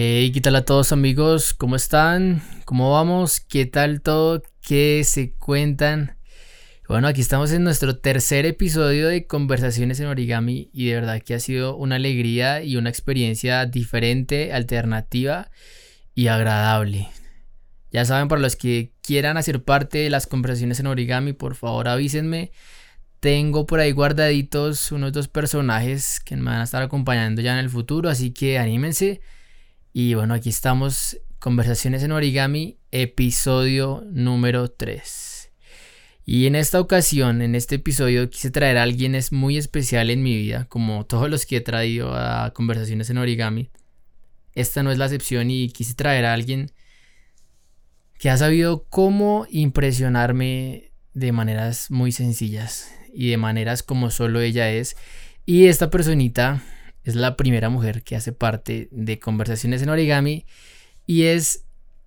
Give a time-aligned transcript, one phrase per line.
[0.00, 1.54] Hey, ¿qué tal a todos amigos?
[1.54, 2.40] ¿Cómo están?
[2.64, 3.40] ¿Cómo vamos?
[3.40, 4.44] ¿Qué tal todo?
[4.60, 6.16] ¿Qué se cuentan?
[6.86, 11.34] Bueno, aquí estamos en nuestro tercer episodio de Conversaciones en Origami y de verdad que
[11.34, 15.50] ha sido una alegría y una experiencia diferente, alternativa
[16.14, 17.08] y agradable.
[17.90, 21.88] Ya saben, para los que quieran hacer parte de las conversaciones en origami, por favor
[21.88, 22.52] avísenme.
[23.18, 27.58] Tengo por ahí guardaditos unos dos personajes que me van a estar acompañando ya en
[27.58, 29.20] el futuro, así que anímense.
[30.00, 35.50] Y bueno, aquí estamos, Conversaciones en Origami, episodio número 3.
[36.24, 40.22] Y en esta ocasión, en este episodio, quise traer a alguien es muy especial en
[40.22, 43.70] mi vida, como todos los que he traído a Conversaciones en Origami.
[44.54, 46.70] Esta no es la excepción y quise traer a alguien
[48.20, 54.70] que ha sabido cómo impresionarme de maneras muy sencillas y de maneras como solo ella
[54.70, 54.96] es.
[55.44, 56.62] Y esta personita
[57.10, 60.44] es la primera mujer que hace parte de Conversaciones en Origami
[61.06, 61.64] y es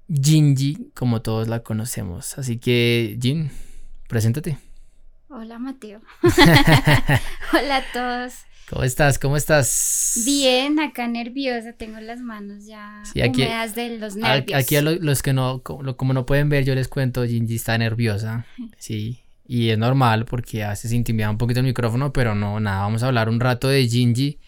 [0.09, 2.37] Ginji, como todos la conocemos.
[2.37, 3.51] Así que, Jin,
[4.07, 4.57] preséntate.
[5.29, 6.01] Hola, Mateo.
[7.53, 8.33] Hola a todos.
[8.71, 9.19] ¿Cómo estás?
[9.19, 10.21] ¿Cómo estás?
[10.25, 14.57] Bien, acá nerviosa, tengo las manos ya húmedas de los nervios.
[14.57, 18.45] Aquí a los, que no, como, no pueden ver, yo les cuento, Ginji está nerviosa,
[18.77, 22.83] sí, y es normal porque a veces intimida un poquito el micrófono, pero no, nada,
[22.83, 24.39] vamos a hablar un rato de Ginji,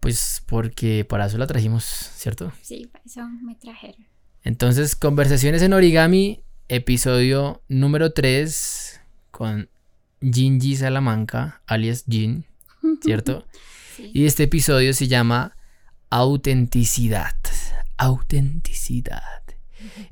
[0.00, 2.52] pues porque para eso la trajimos, ¿cierto?
[2.62, 4.06] Sí, para eso me trajeron.
[4.42, 9.68] Entonces, conversaciones en origami, episodio número 3 con
[10.20, 12.44] Ginji Salamanca, alias Jin.
[13.02, 13.46] ¿cierto?
[13.98, 15.56] Y este episodio se llama
[16.10, 17.36] Autenticidad.
[17.96, 19.42] Autenticidad.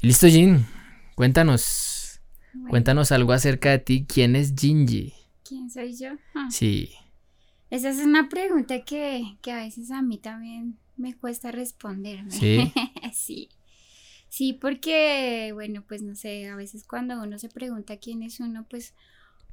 [0.01, 0.67] Listo, Jin.
[1.15, 2.21] Cuéntanos.
[2.69, 4.07] Cuéntanos algo acerca de ti.
[4.09, 5.15] ¿Quién es Jinji?
[5.45, 6.09] ¿Quién soy yo?
[6.35, 6.49] Ah.
[6.51, 6.91] Sí.
[7.71, 12.31] Esa es una pregunta que, que, a veces a mí también me cuesta responderme.
[12.31, 12.73] Sí.
[13.13, 13.49] sí.
[14.29, 18.67] Sí, porque, bueno, pues no sé, a veces cuando uno se pregunta quién es uno,
[18.69, 18.95] pues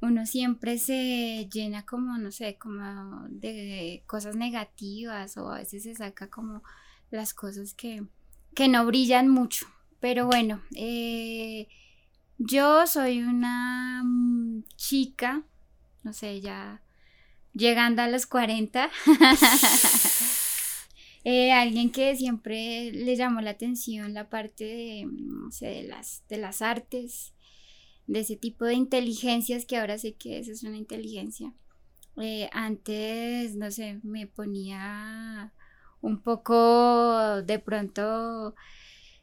[0.00, 5.94] uno siempre se llena como, no sé, como de cosas negativas o a veces se
[5.94, 6.62] saca como
[7.10, 8.04] las cosas que,
[8.54, 9.66] que no brillan mucho.
[10.00, 11.68] Pero bueno, eh,
[12.38, 15.44] yo soy una mm, chica,
[16.02, 16.82] no sé, ya
[17.54, 18.90] llegando a los 40.
[21.26, 26.22] Eh, alguien que siempre le llamó la atención la parte de, no sé, de, las,
[26.28, 27.32] de las artes,
[28.06, 31.54] de ese tipo de inteligencias que ahora sé que esa es una inteligencia.
[32.18, 35.54] Eh, antes, no sé, me ponía
[36.02, 38.54] un poco de pronto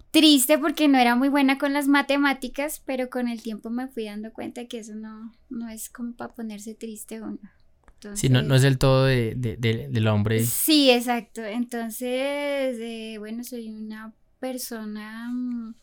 [0.09, 4.05] triste porque no era muy buena con las matemáticas, pero con el tiempo me fui
[4.05, 7.39] dando cuenta que eso no, no es como para ponerse triste uno.
[8.13, 10.43] Sí, no, no, es el todo de, del hombre.
[10.43, 11.43] Sí, exacto.
[11.43, 15.73] Entonces, eh, bueno, soy una persona mm,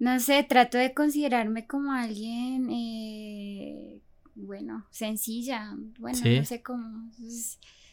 [0.00, 4.00] no sé, trato de considerarme como alguien, eh,
[4.34, 7.10] bueno, sencilla, bueno, no sé cómo.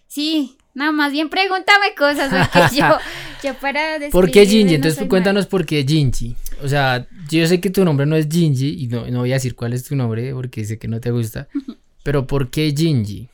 [0.08, 2.86] Sí, nada más bien pregúntame cosas, porque yo,
[3.44, 4.76] yo para ¿Por qué Ginji?
[4.76, 6.38] Entonces cuéntanos por qué Ginji.
[6.64, 9.36] O sea, yo sé que tu nombre no es Ginji y no, no voy a
[9.36, 11.50] decir cuál es tu nombre porque sé que no te gusta,
[12.04, 13.28] pero ¿por qué Ginji?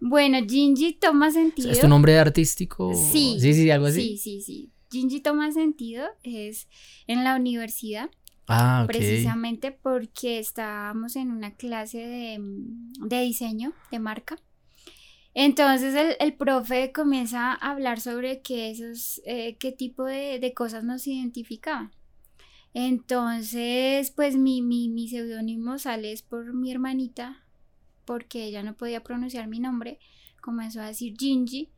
[0.00, 1.70] Bueno, Ginji toma sentido.
[1.70, 2.92] ¿Es tu nombre artístico?
[2.94, 3.36] Sí.
[3.40, 4.00] Sí, sí, algo así.
[4.00, 4.72] Sí, sí, sí.
[4.90, 6.68] Ginji toma sentido es
[7.06, 8.10] en la universidad.
[8.46, 14.38] Ah, Precisamente porque estábamos en una clase de, diseño de marca.
[15.34, 21.06] Entonces el, profe comienza a hablar sobre qué, esos, eh, qué tipo de, cosas nos
[21.06, 21.92] identificaban.
[22.72, 27.44] Entonces, pues mi, mi, mi seudónimo sale es por mi hermanita,
[28.08, 29.98] porque ella no podía pronunciar mi nombre.
[30.40, 31.68] Comenzó a decir Ginji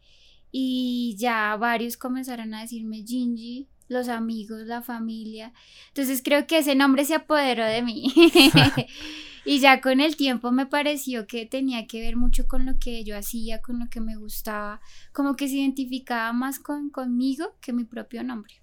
[0.53, 5.53] y ya varios comenzaron a decirme Gingy, los amigos, la familia.
[5.89, 8.15] Entonces creo que ese nombre se apoderó de mí.
[9.45, 13.03] y ya con el tiempo me pareció que tenía que ver mucho con lo que
[13.03, 14.81] yo hacía, con lo que me gustaba,
[15.13, 18.55] como que se identificaba más con, conmigo que mi propio nombre.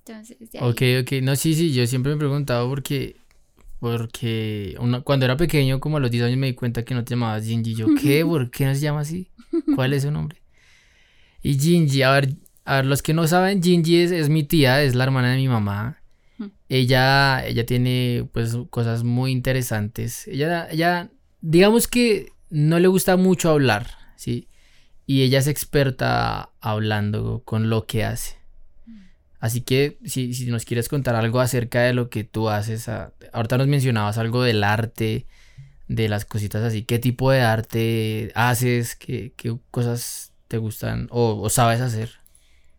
[0.00, 3.16] Entonces, Ok, ok, no, sí, sí, yo siempre me he preguntado porque,
[3.78, 7.10] porque cuando era pequeño, como a los 10 años me di cuenta que no te
[7.10, 7.74] llamabas Gingy.
[7.74, 8.24] Yo, ¿qué?
[8.26, 9.30] ¿Por qué no se llama así?
[9.74, 10.42] ¿Cuál es su nombre?
[11.42, 12.34] Y Ginji, a ver,
[12.64, 15.48] a ver, los que no saben, Ginji es, mi tía, es la hermana de mi
[15.48, 16.02] mamá.
[16.68, 20.26] Ella, ella tiene pues cosas muy interesantes.
[20.26, 24.48] Ella, ella, digamos que no le gusta mucho hablar, ¿sí?
[25.06, 28.35] Y ella es experta hablando con lo que hace.
[29.38, 33.58] Así que si, si nos quieres contar algo acerca de lo que tú haces, ahorita
[33.58, 35.26] nos mencionabas algo del arte,
[35.88, 38.96] de las cositas así, ¿qué tipo de arte haces?
[38.96, 42.12] ¿Qué, qué cosas te gustan o, sabes hacer?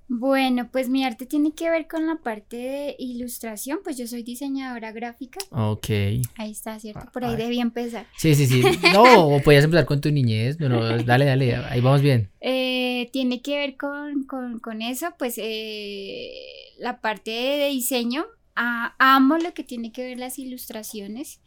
[0.09, 4.23] Bueno, pues mi arte tiene que ver con la parte de ilustración, pues yo soy
[4.23, 5.39] diseñadora gráfica.
[5.51, 5.89] Ok.
[6.37, 7.11] Ahí está, ¿cierto?
[7.11, 8.07] Por ahí debía empezar.
[8.17, 8.61] Sí, sí, sí.
[8.93, 12.29] No, o podías empezar con tu niñez, pero dale, dale, ahí vamos bien.
[12.39, 16.31] Eh, tiene que ver con, con, eso, pues eh,
[16.79, 18.25] la parte de diseño.
[18.55, 21.41] Ah, amo lo que tiene que ver las ilustraciones.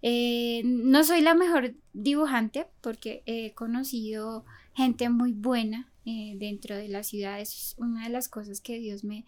[0.00, 6.88] Eh, no soy la mejor dibujante porque he conocido gente muy buena eh, dentro de
[6.88, 7.40] la ciudad.
[7.40, 9.24] es una de las cosas que Dios me,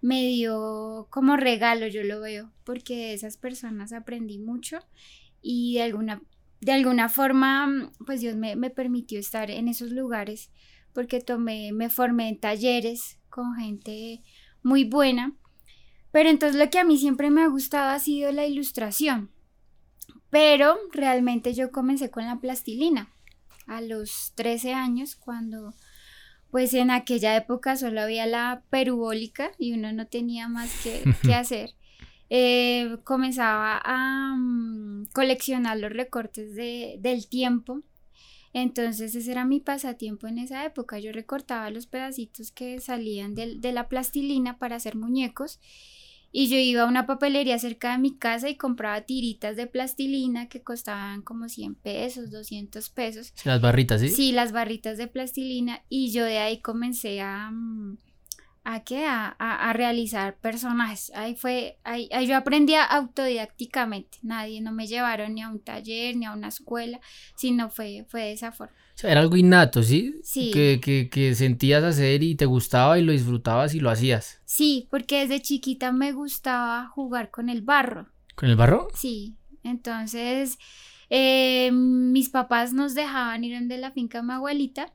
[0.00, 4.78] me dio como regalo, yo lo veo, porque de esas personas aprendí mucho
[5.40, 6.22] y de alguna,
[6.60, 10.50] de alguna forma, pues Dios me, me permitió estar en esos lugares
[10.94, 14.22] porque tomé, me formé en talleres con gente
[14.62, 15.34] muy buena.
[16.12, 19.30] Pero entonces lo que a mí siempre me ha gustado ha sido la ilustración.
[20.30, 23.12] Pero realmente yo comencé con la plastilina
[23.66, 25.74] a los 13 años cuando
[26.54, 30.70] pues en aquella época solo había la perubólica y uno no tenía más
[31.24, 31.70] que, hacer.
[32.30, 37.82] Eh, comenzaba a mm, coleccionar los recortes de, del tiempo.
[38.52, 41.00] Entonces ese era mi pasatiempo en esa época.
[41.00, 45.58] Yo recortaba los pedacitos que salían de la plastilina para hacer muñecos
[46.36, 50.48] y yo iba a una papelería cerca de mi casa y compraba tiritas de plastilina
[50.48, 53.32] que costaban como 100 pesos, 200 pesos.
[53.44, 54.08] Las barritas, ¿sí?
[54.08, 55.82] Sí, las barritas de plastilina.
[55.88, 57.52] Y yo de ahí comencé a...
[57.52, 57.98] Mm,
[58.66, 59.04] ¿A qué?
[59.06, 61.12] A, realizar personajes.
[61.14, 64.18] Ahí fue, ahí, yo aprendí autodidácticamente.
[64.22, 66.98] Nadie, no me llevaron ni a un taller, ni a una escuela,
[67.36, 68.74] sino fue, fue de esa forma.
[68.94, 70.14] O sea, era algo innato, ¿sí?
[70.22, 70.50] Sí.
[70.50, 74.40] Que, que, que sentías hacer y te gustaba y lo disfrutabas y lo hacías.
[74.46, 78.08] Sí, porque desde chiquita me gustaba jugar con el barro.
[78.34, 78.88] ¿Con el barro?
[78.94, 79.36] Sí.
[79.62, 80.58] Entonces,
[81.10, 84.92] eh, mis papás nos dejaban ir de la finca de mi abuelita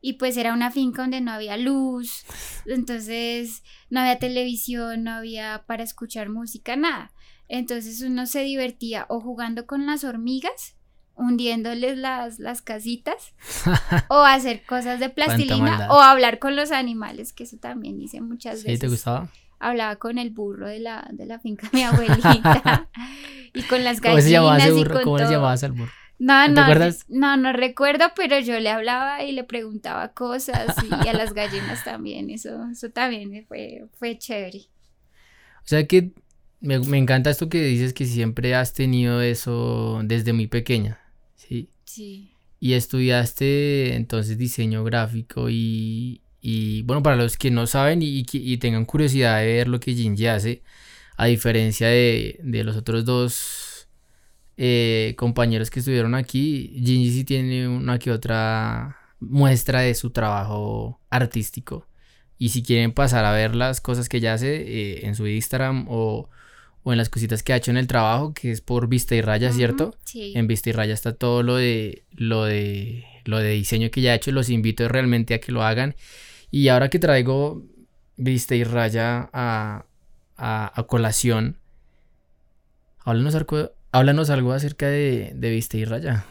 [0.00, 2.24] y pues era una finca donde no había luz,
[2.66, 7.12] entonces no había televisión, no había para escuchar música, nada.
[7.48, 10.76] Entonces uno se divertía o jugando con las hormigas,
[11.16, 13.34] hundiéndoles las, las casitas,
[14.08, 18.62] o hacer cosas de plastilina, o hablar con los animales, que eso también hice muchas
[18.62, 18.74] veces.
[18.74, 19.28] ¿Sí te gustaba?
[19.58, 22.88] Hablaba con el burro de la, de la finca de mi abuelita
[23.54, 24.24] y con las gallinas.
[24.68, 25.02] ¿Cómo se?
[25.02, 25.90] ¿Cómo le llamabas al burro?
[26.18, 26.66] No, no,
[27.08, 31.84] no, no recuerdo, pero yo le hablaba y le preguntaba cosas y a las gallinas
[31.84, 34.62] también, eso, eso también fue, fue chévere.
[35.58, 36.10] O sea que
[36.60, 40.98] me, encanta esto que dices que siempre has tenido eso desde muy pequeña,
[41.36, 41.68] ¿sí?
[41.84, 42.32] Sí.
[42.58, 48.56] Y estudiaste entonces diseño gráfico y, y bueno, para los que no saben y, y,
[48.56, 50.62] tengan curiosidad de ver lo que Jinji hace,
[51.16, 53.67] a diferencia de, de los otros dos
[54.60, 61.00] eh, compañeros que estuvieron aquí, Gingy sí tiene una que otra muestra de su trabajo
[61.10, 61.86] artístico.
[62.38, 65.86] Y si quieren pasar a ver las cosas que ella hace eh, en su Instagram
[65.88, 66.28] o,
[66.86, 69.52] en las cositas que ha hecho en el trabajo, que es por Vista y Raya,
[69.52, 69.94] ¿cierto?
[70.04, 70.32] Sí.
[70.34, 74.12] En Vista y Raya está todo lo de, lo de, lo de diseño que ella
[74.12, 74.32] ha hecho.
[74.32, 75.94] Los invito realmente a que lo hagan.
[76.50, 77.62] Y ahora que traigo
[78.16, 79.84] Vista y Raya a,
[80.36, 81.58] a, a colación,
[83.04, 83.36] háblanos,
[83.92, 86.24] Háblanos algo acerca de, de Vista y Raya.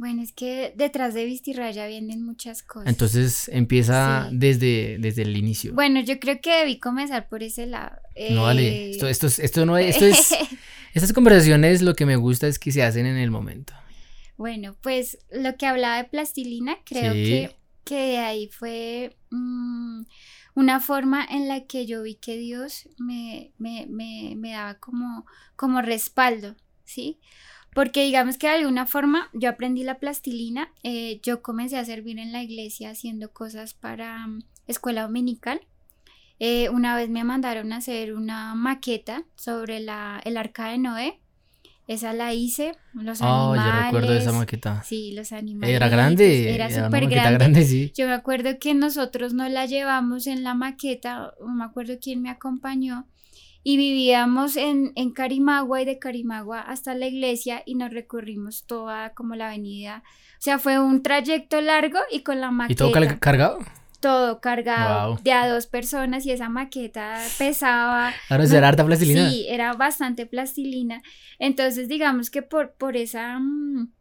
[0.00, 2.88] Bueno, es que detrás de Vista y Raya vienen muchas cosas.
[2.88, 5.74] Entonces empieza desde, desde el inicio.
[5.74, 7.98] Bueno, yo creo que debí comenzar por ese lado.
[8.30, 8.92] No, vale.
[8.92, 10.34] Esto, esto, esto no esto es.
[10.94, 13.74] estas conversaciones lo que me gusta es que se hacen en el momento.
[14.38, 19.14] Bueno, pues lo que hablaba de plastilina, creo que, que ahí fue.
[19.28, 20.04] Mm,
[20.54, 25.26] una forma en la que yo vi que Dios me, me, me, me daba como,
[25.56, 27.18] como respaldo, ¿sí?
[27.74, 32.18] Porque digamos que de alguna forma yo aprendí la plastilina, eh, yo comencé a servir
[32.18, 35.60] en la iglesia haciendo cosas para mm, escuela dominical.
[36.40, 41.20] Eh, una vez me mandaron a hacer una maqueta sobre la, el arca de Noé
[41.90, 43.64] esa la hice, los oh, animales.
[43.64, 44.82] yo recuerdo esa maqueta.
[44.84, 45.74] Sí, los animales.
[45.74, 46.54] Era grande.
[46.54, 47.38] Era súper grande.
[47.38, 47.92] grande sí.
[47.96, 52.22] Yo me acuerdo que nosotros no la llevamos en la maqueta, no me acuerdo quién
[52.22, 53.08] me acompañó,
[53.64, 59.10] y vivíamos en, en Carimagua y de Carimagua hasta la iglesia y nos recorrimos toda
[59.10, 60.04] como la avenida.
[60.38, 62.86] O sea, fue un trayecto largo y con la maqueta.
[62.86, 63.58] ¿Y todo cargado?
[64.00, 68.12] Todo cargado de a dos personas y esa maqueta pesaba.
[68.28, 69.30] Ahora era harta plastilina.
[69.30, 71.02] Sí, era bastante plastilina.
[71.38, 73.92] Entonces, digamos que por, por esa mm,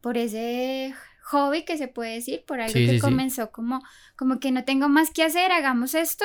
[0.00, 3.82] por ese hobby que se puede decir, por algo que comenzó como,
[4.16, 6.24] como que no tengo más que hacer, hagamos esto.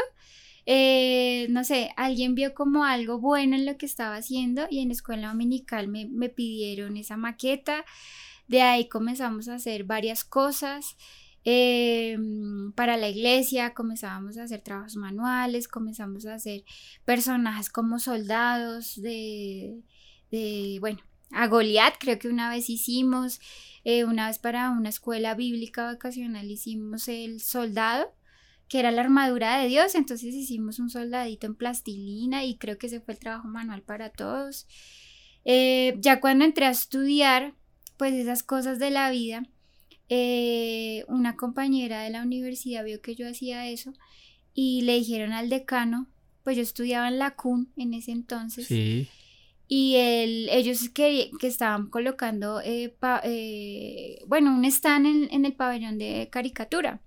[0.66, 4.92] Eh, no sé, alguien vio como algo bueno en lo que estaba haciendo y en
[4.92, 7.86] escuela dominical me, me pidieron esa maqueta.
[8.48, 10.98] De ahí comenzamos a hacer varias cosas.
[11.46, 12.18] Eh,
[12.76, 16.64] para la iglesia, comenzábamos a hacer trabajos manuales, comenzamos a hacer
[17.06, 19.82] personajes como soldados de,
[20.32, 21.00] de bueno,
[21.32, 23.40] a Goliat creo que una vez hicimos,
[23.84, 28.14] eh, una vez para una escuela bíblica vacacional hicimos el soldado,
[28.68, 32.88] que era la armadura de Dios, entonces hicimos un soldadito en plastilina y creo que
[32.88, 34.68] ese fue el trabajo manual para todos.
[35.46, 37.56] Eh, ya cuando entré a estudiar,
[37.98, 39.44] pues esas cosas de la vida,
[40.10, 43.94] eh, una compañera de la universidad vio que yo hacía eso
[44.54, 46.08] y le dijeron al decano,
[46.44, 48.68] pues yo estudiaba en la CUN en ese entonces.
[48.68, 49.08] Sí.
[49.68, 55.54] Y el, ellos que, que estaban colocando, eh, eh, bueno, un stand en, en, el
[55.54, 57.02] pabellón de caricatura.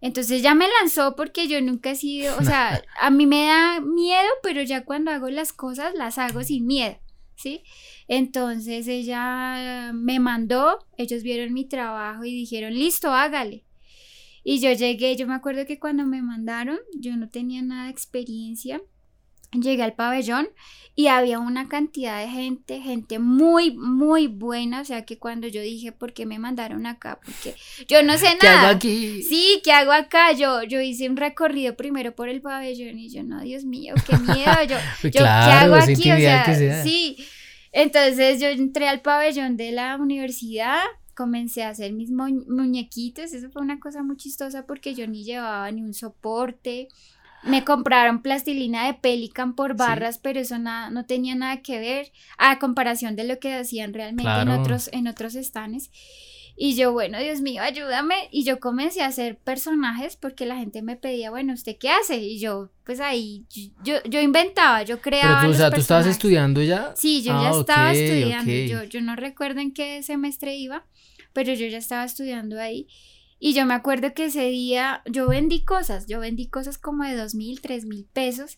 [0.00, 3.80] Entonces ya me lanzó porque yo nunca he sido, o sea, a mí me da
[3.80, 6.96] miedo, pero ya cuando hago las cosas las hago sin miedo,
[7.36, 7.62] ¿sí?
[8.08, 13.64] Entonces ella me mandó, ellos vieron mi trabajo y dijeron, listo, hágale.
[14.44, 17.90] Y yo llegué, yo me acuerdo que cuando me mandaron, yo no tenía nada de
[17.90, 18.80] experiencia.
[19.52, 20.48] Llegué al pabellón
[20.94, 24.80] y había una cantidad de gente, gente muy, muy buena.
[24.80, 27.18] O sea que cuando yo dije, ¿por qué me mandaron acá?
[27.24, 27.54] Porque
[27.88, 28.38] yo no sé nada.
[28.40, 29.22] ¿Qué hago aquí?
[29.22, 30.32] Sí, ¿qué hago acá?
[30.32, 34.16] Yo, yo hice un recorrido primero por el pabellón y yo, no, Dios mío, qué
[34.18, 34.64] miedo.
[34.68, 36.10] Yo, yo claro, ¿qué hago aquí?
[36.12, 36.82] O sea, que sea.
[36.82, 37.16] sí.
[37.72, 40.78] Entonces yo entré al pabellón de la universidad,
[41.14, 45.24] comencé a hacer mis mu- muñequitos, eso fue una cosa muy chistosa porque yo ni
[45.24, 46.88] llevaba ni un soporte.
[47.44, 52.12] Me compraron plastilina de Pelican por barras, pero eso nada, no tenía nada que ver
[52.38, 55.90] a comparación de lo que hacían realmente en otros, en otros stands.
[56.54, 58.14] Y yo, bueno, Dios mío, ayúdame.
[58.30, 62.18] Y yo comencé a hacer personajes porque la gente me pedía, bueno, ¿usted qué hace?
[62.18, 63.46] Y yo, pues ahí,
[63.82, 65.40] yo, yo inventaba, yo Pero creaba.
[65.40, 66.16] tú, o los sea, ¿tú estabas personajes.
[66.16, 66.92] estudiando ya?
[66.94, 68.52] Sí, yo Ah, ya estaba ok, estudiando.
[68.52, 70.84] Yo, yo no recuerdo en qué semestre iba,
[71.32, 72.86] pero yo ya estaba estudiando ahí.
[73.44, 77.16] Y yo me acuerdo que ese día yo vendí cosas, yo vendí cosas como de
[77.16, 78.56] dos mil, tres mil pesos.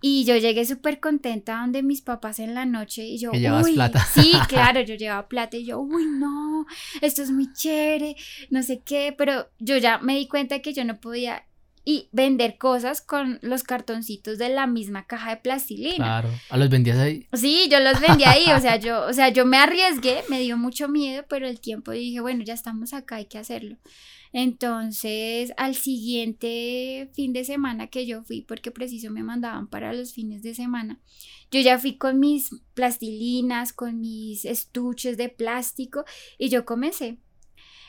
[0.00, 4.02] Y yo llegué súper contenta donde mis papás en la noche y yo, uy, plata.
[4.14, 6.64] sí, claro, yo llevaba plata y yo, uy, no,
[7.02, 8.16] esto es muy chévere,
[8.48, 11.44] no sé qué, pero yo ya me di cuenta que yo no podía
[11.88, 15.94] y vender cosas con los cartoncitos de la misma caja de plastilina.
[15.94, 16.30] Claro.
[16.50, 17.28] ¿A los vendías ahí?
[17.32, 20.58] Sí, yo los vendí ahí, o sea, yo, o sea, yo me arriesgué, me dio
[20.58, 23.76] mucho miedo, pero el tiempo dije, bueno, ya estamos acá, hay que hacerlo.
[24.32, 30.12] Entonces, al siguiente fin de semana que yo fui, porque preciso me mandaban para los
[30.12, 31.00] fines de semana,
[31.52, 36.04] yo ya fui con mis plastilinas, con mis estuches de plástico
[36.36, 37.18] y yo comencé.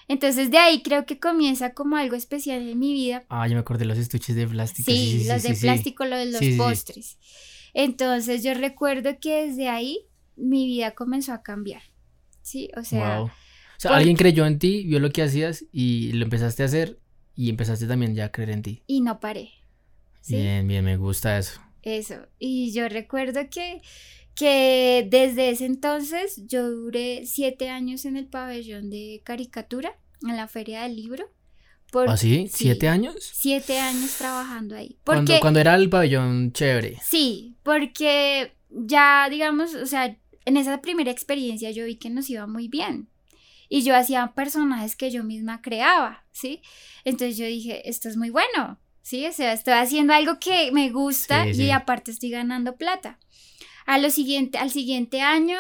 [0.08, 3.60] Entonces, de ahí creo que comienza como algo especial en mi vida Ah, yo me
[3.60, 4.90] acordé los estuches de plástico.
[4.92, 7.18] Sí, los de plástico, lo de los postres.
[7.74, 10.00] Entonces yo recuerdo que desde ahí
[10.36, 11.82] mi vida comenzó a cambiar.
[12.42, 13.26] Sí, o sea, Wow.
[13.26, 13.32] O
[13.80, 17.00] sea, por- alguien creyó en ti, vio lo que hacías y lo empezaste a hacer
[17.36, 18.84] y empezaste también ya a creer en ti.
[18.88, 19.52] y no paré.
[20.28, 21.62] Bien, bien, me gusta eso.
[21.84, 22.16] eso.
[22.40, 23.82] Y yo recuerdo que,
[24.38, 30.48] que desde ese entonces yo duré siete años en el pabellón de caricatura, en la
[30.48, 31.30] feria del libro.
[31.92, 32.48] Por ¿Ah, sí?
[32.48, 32.66] sí.
[32.66, 33.16] ¿Siete años?
[33.34, 34.98] siete años trabajando ahí.
[35.04, 37.00] Cuando, Porque cuando era el pabellón chévere.
[37.04, 40.16] Sí, porque ya, digamos, o sea,
[40.46, 43.10] en esa primera experiencia yo vi que nos iba muy bien.
[43.70, 46.62] Y yo hacía personajes que yo misma creaba, ¿sí?
[47.06, 49.26] Entonces yo dije, esto es muy bueno, ¿sí?
[49.26, 51.72] O sea, estoy haciendo algo que me gusta Sí, y sí.
[51.72, 53.18] aparte estoy ganando plata.
[53.88, 55.58] A lo siguiente, al siguiente año,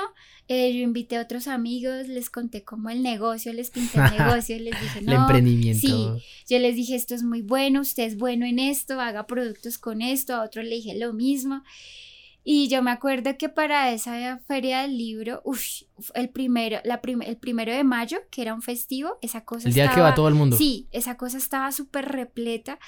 [0.49, 4.59] eh, yo invité a otros amigos, les conté cómo el negocio, les pinté el negocio,
[4.59, 5.87] les dije, el no, emprendimiento.
[5.87, 6.23] sí.
[6.47, 10.01] Yo les dije, esto es muy bueno, usted es bueno en esto, haga productos con
[10.01, 11.63] esto, a otro le dije lo mismo.
[12.49, 15.81] Y yo me acuerdo que para esa feria del libro, uff,
[16.13, 19.73] el primero, la prim- el primero de mayo, que era un festivo, esa cosa El
[19.73, 20.55] día que va todo el mundo.
[20.55, 22.79] Sí, esa cosa estaba súper repleta.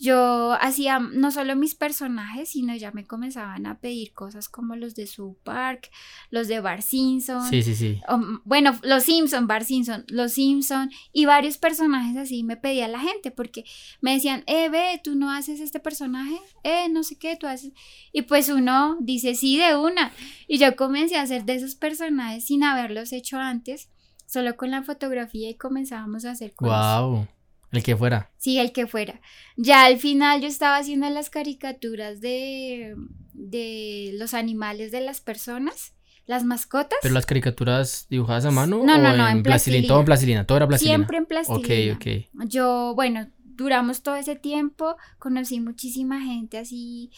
[0.00, 4.94] Yo hacía no solo mis personajes, sino ya me comenzaban a pedir cosas como los
[4.94, 5.90] de South Park,
[6.30, 8.00] los de Bar Simpson, Sí, sí, sí.
[8.08, 12.98] Um, bueno, los Simpson, Bar Simpson, los Simpson y varios personajes así me pedía la
[12.98, 13.64] gente porque
[14.00, 17.72] me decían, eh, ve, tú no haces este personaje, eh, no sé qué, tú haces.
[18.10, 20.12] Y pues uno dice, sí, de una.
[20.48, 23.90] Y yo comencé a hacer de esos personajes sin haberlos hecho antes,
[24.24, 27.02] solo con la fotografía y comenzábamos a hacer cosas.
[27.02, 27.28] Wow.
[27.72, 28.30] El que fuera.
[28.36, 29.20] Sí, el que fuera.
[29.56, 32.96] Ya al final yo estaba haciendo las caricaturas de,
[33.32, 35.94] de los animales de las personas,
[36.26, 36.98] las mascotas.
[37.02, 40.04] Pero las caricaturas dibujadas a mano No, o no, no, en en plastilina, todo en
[40.04, 40.96] plastilina, todo era plastilina.
[40.96, 41.94] Siempre en plastilina.
[41.94, 42.46] Ok, ok.
[42.48, 47.10] Yo, bueno, duramos todo ese tiempo, conocí muchísima gente así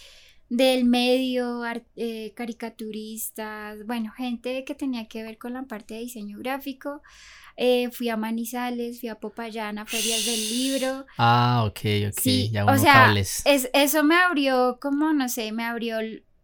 [0.52, 1.62] del medio,
[1.96, 7.00] eh, caricaturistas, bueno, gente que tenía que ver con la parte de diseño gráfico.
[7.56, 11.06] Eh, fui a Manizales, fui a Popayán, a ferias del libro.
[11.16, 12.20] Ah, ok, ok.
[12.20, 15.96] Sí, o sea, es, eso me abrió como, no sé, me abrió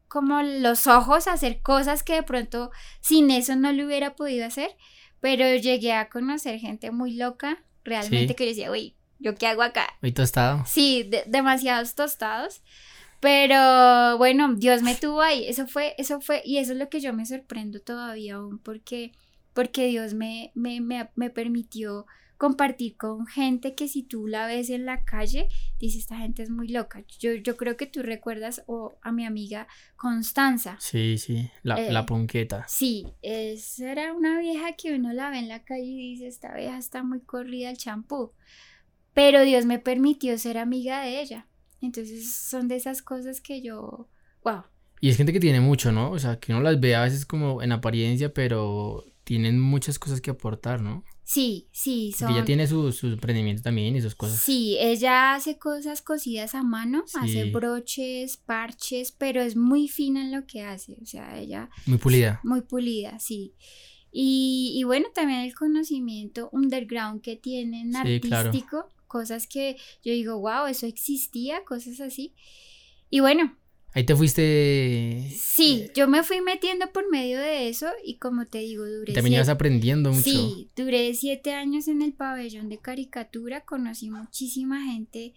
[0.08, 2.70] como los ojos a hacer cosas que de pronto
[3.02, 4.70] sin eso no lo hubiera podido hacer,
[5.20, 9.60] pero llegué a conocer gente muy loca, realmente que yo decía, uy, ¿yo qué hago
[9.60, 9.86] acá?
[10.00, 10.64] Muy tostado.
[10.66, 12.62] Sí, demasiados tostados.
[13.20, 15.46] Pero bueno, Dios me tuvo ahí.
[15.48, 19.12] Eso fue, eso fue, y eso es lo que yo me sorprendo todavía aún, porque,
[19.54, 22.06] porque Dios me, me, me, me permitió
[22.38, 25.48] compartir con gente que si tú la ves en la calle,
[25.80, 27.02] dices, esta gente es muy loca.
[27.18, 30.76] Yo, yo creo que tú recuerdas o a mi amiga Constanza.
[30.78, 32.64] Sí, sí, la, la eh, ponqueta.
[32.68, 36.54] Sí, esa era una vieja que uno la ve en la calle y dice, esta
[36.54, 38.32] vieja está muy corrida el champú.
[39.14, 41.48] Pero Dios me permitió ser amiga de ella.
[41.80, 44.08] Entonces son de esas cosas que yo,
[44.42, 44.62] wow.
[45.00, 46.10] Y es gente que tiene mucho, ¿no?
[46.10, 50.20] O sea, que uno las ve a veces como en apariencia, pero tienen muchas cosas
[50.20, 51.04] que aportar, ¿no?
[51.22, 52.32] Sí, sí, son...
[52.32, 54.40] ella tiene su, su, emprendimiento también y sus cosas.
[54.40, 60.32] Sí, ella hace cosas cosidas a mano, hace broches, parches, pero es muy fina en
[60.32, 61.68] lo que hace, o sea, ella...
[61.84, 62.40] Muy pulida.
[62.44, 63.52] Muy pulida, sí.
[64.10, 70.66] Y, y bueno, también el conocimiento underground que tienen artístico, cosas que yo digo, wow,
[70.66, 72.34] eso existía, cosas así.
[73.10, 73.56] Y bueno,
[73.94, 75.30] Ahí te fuiste.
[75.34, 79.14] Sí, eh, yo me fui metiendo por medio de eso y como te digo, duré.
[79.14, 80.22] También ibas aprendiendo mucho.
[80.22, 85.32] Sí, duré siete años en el pabellón de caricatura, conocí muchísima gente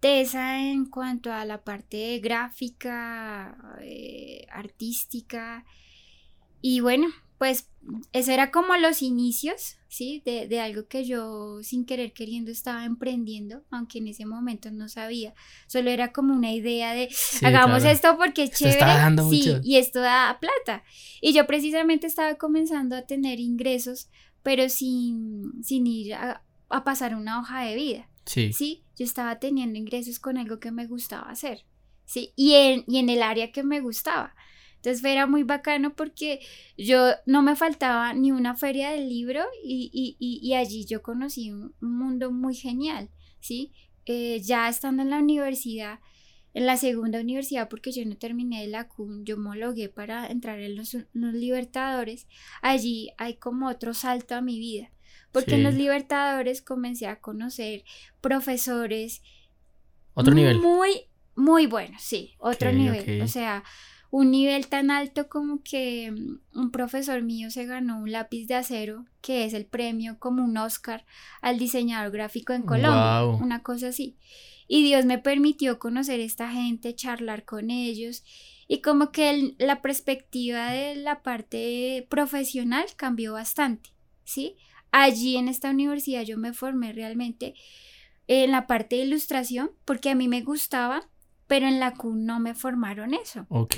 [0.00, 5.64] tesa en cuanto a la parte gráfica, eh, artística.
[6.60, 7.68] Y bueno, pues
[8.12, 10.22] eso era como los inicios, ¿sí?
[10.24, 14.88] De, de, algo que yo sin querer queriendo estaba emprendiendo, aunque en ese momento no
[14.88, 15.34] sabía.
[15.66, 17.08] Solo era como una idea de
[17.42, 19.16] hagamos esto porque es chévere.
[19.30, 20.84] sí, y esto da plata.
[21.20, 24.08] Y yo precisamente estaba comenzando a tener ingresos,
[24.42, 28.08] pero sin, sin ir a, a pasar una hoja de vida.
[28.26, 28.52] Sí.
[28.52, 31.64] Sí, yo estaba teniendo ingresos con algo que me gustaba hacer.
[32.06, 34.34] Sí, y en, y en el área que me gustaba.
[34.84, 36.40] Entonces era muy bacano porque
[36.76, 42.30] yo no me faltaba ni una feria del libro y, allí yo conocí un, mundo
[42.30, 43.08] muy genial,
[43.40, 43.72] ¿sí?
[44.04, 46.00] Eh, ya estando en la universidad,
[46.52, 50.60] en la segunda universidad, porque yo no terminé de la CUN, yo homologué para entrar
[50.60, 52.28] en los, Libertadores,
[52.60, 54.90] allí hay como otro salto a mi vida,
[55.32, 57.84] porque en los Libertadores comencé a conocer
[58.20, 59.22] profesores.
[60.12, 60.60] Otro nivel.
[60.60, 63.22] Muy, muy buenos, sí, otro nivel.
[63.22, 63.64] O sea,
[64.16, 68.54] un nivel tan alto como que mm, un profesor mío se ganó un lápiz de
[68.54, 71.04] acero, que es el premio como un Oscar
[71.42, 74.16] al diseñador gráfico en Colombia, una cosa así.
[74.68, 78.22] Y Dios me permitió conocer a esta gente, charlar con ellos
[78.68, 83.90] y como que la perspectiva de la parte profesional cambió bastante,
[84.22, 84.54] ¿sí?
[84.92, 87.54] Allí en esta universidad yo me formé realmente
[88.28, 91.08] en la parte de ilustración porque a mí me gustaba
[91.46, 93.46] pero en la Q no me formaron eso.
[93.48, 93.76] Ok.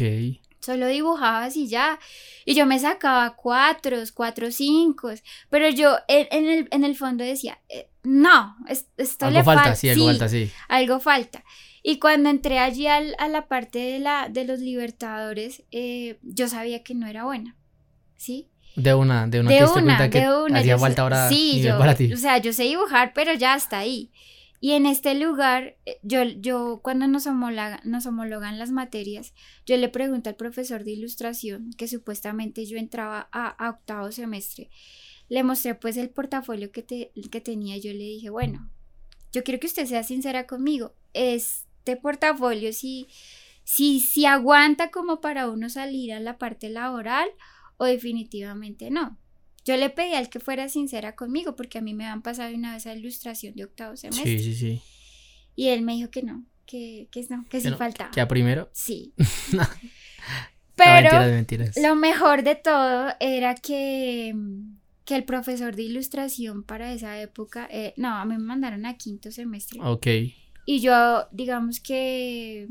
[0.61, 1.99] Solo dibujabas y ya.
[2.45, 5.11] Y yo me sacaba cuatro, cuatro, cinco.
[5.49, 9.77] Pero yo en, el, en el fondo decía, eh, no, esto algo le falta.
[9.77, 10.51] Sí, algo falta, sí.
[10.69, 11.45] Algo falta.
[11.83, 16.83] Y cuando entré allí a la parte de, la, de los libertadores, eh, yo sabía
[16.83, 17.55] que no era buena.
[18.17, 18.49] ¿Sí?
[18.75, 19.51] De una, de una.
[19.51, 20.59] De una, que de una.
[20.59, 24.11] Hacía falta ahora sí, yo, O sea, yo sé dibujar, pero ya está ahí.
[24.61, 29.35] Y en este lugar, eh, yo, yo cuando nos, nos homologan las materias,
[29.67, 34.71] yo le pregunto al profesor de ilustración, que supuestamente yo entraba a, octavo semestre,
[35.29, 38.71] le mostré pues el portafolio que, te, que tenía, yo le dije, bueno,
[39.33, 43.09] yo quiero que usted sea sincera conmigo, este portafolio si,
[43.65, 47.29] si, si aguanta como para uno salir a la parte laboral
[47.77, 49.19] o definitivamente no.
[49.67, 52.75] Yo le pedí al que fuera sincera conmigo porque a mí me han pasado una
[52.75, 54.39] vez a ilustración de octavo semestre.
[54.39, 54.83] Sí, sí, sí.
[55.57, 58.13] Y él me dijo que no, que, que no, que sí faltaba.
[58.13, 58.71] ¿Que a primero?
[58.73, 59.13] Sí.
[60.77, 61.11] Pero
[61.83, 64.37] lo mejor de todo era que,
[65.05, 68.97] que el profesor de ilustración para esa época, eh, no, a mí me mandaron a
[68.97, 69.81] quinto semestre.
[69.83, 70.07] Ok.
[70.65, 72.69] Y yo, digamos que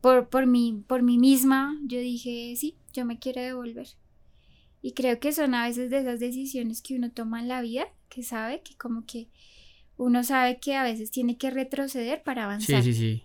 [0.00, 3.88] por, por, mí, por mí misma, yo dije, sí, yo me quiero devolver.
[4.86, 7.88] Y creo que son a veces de esas decisiones que uno toma en la vida,
[8.08, 9.26] que sabe que como que
[9.96, 12.84] uno sabe que a veces tiene que retroceder para avanzar.
[12.84, 13.22] Sí, sí, sí.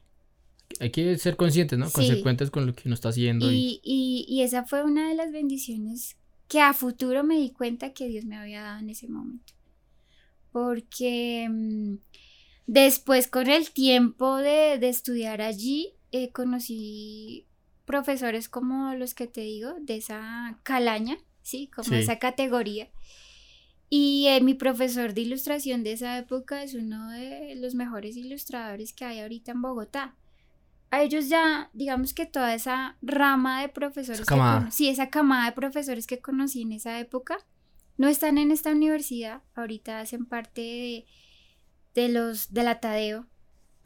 [0.80, 1.92] Hay que ser conscientes, ¿no?
[1.92, 3.52] Consecuentes con lo que uno está haciendo.
[3.52, 4.26] Y, y...
[4.28, 8.26] y, esa fue una de las bendiciones que a futuro me di cuenta que Dios
[8.26, 9.54] me había dado en ese momento.
[10.52, 11.98] Porque mm,
[12.66, 17.46] después con el tiempo de, de estudiar allí, eh, conocí
[17.86, 21.20] profesores como los que te digo, de esa calaña,
[21.52, 21.70] ¿sí?
[21.76, 21.96] Como Sí.
[21.96, 22.90] esa categoría.
[23.90, 28.94] Y eh, mi profesor de ilustración de esa época es uno de los mejores ilustradores
[28.94, 30.16] que hay ahorita en Bogotá.
[30.92, 34.60] A ellos ya, digamos que toda esa rama de profesores, que camada.
[34.60, 37.38] cono- sí, esa camada de profesores que conocí en esa época,
[37.98, 41.06] no están en esta universidad, ahorita hacen parte de,
[41.96, 43.28] de los de la Tadeo.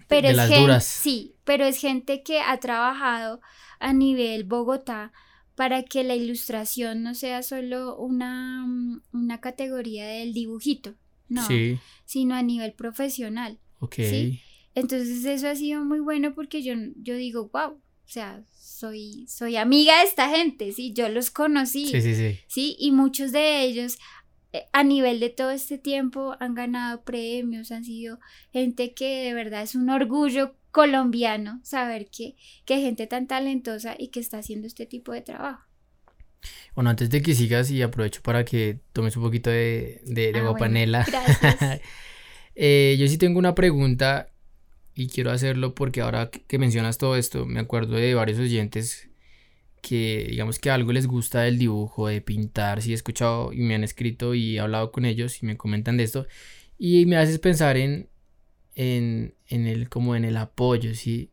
[0.08, 0.86] Pero De es las gen- duras.
[0.86, 3.42] Sí, pero es gente que ha trabajado
[3.80, 5.12] a nivel Bogotá
[5.56, 10.96] para que la ilustración no sea solo una, mm, una categoría del dibujito,
[11.30, 13.60] no, Sí, sino a nivel profesional.
[13.80, 13.96] ok.
[13.96, 14.40] Sí.
[14.76, 19.56] Entonces eso ha sido muy bueno porque yo, yo digo, wow, o sea, soy, soy
[19.56, 21.88] amiga de esta gente, sí, yo los conocí.
[21.88, 22.40] Sí, sí, sí.
[22.48, 23.98] Sí, y muchos de ellos
[24.52, 28.20] eh, a nivel de todo este tiempo han ganado premios, han sido
[28.52, 32.36] gente que de verdad es un orgullo colombiano saber que,
[32.66, 35.64] que hay gente tan talentosa y que está haciendo este tipo de trabajo.
[36.76, 40.40] Bueno, antes de que sigas y aprovecho para que tomes un poquito de, de, de
[40.40, 41.06] Ah, agua bueno, panela.
[41.06, 41.58] gracias.
[42.56, 44.32] Eh, yo sí tengo una pregunta
[44.96, 49.10] y quiero hacerlo porque ahora que mencionas todo esto, me acuerdo de varios oyentes
[49.82, 53.76] que digamos que algo les gusta del dibujo, de pintar, sí he escuchado y me
[53.76, 56.28] han escrito y he hablado con ellos y me comentan de esto
[56.78, 58.10] y me haces pensar en,
[58.76, 61.32] en, en el, como en el apoyo, sí.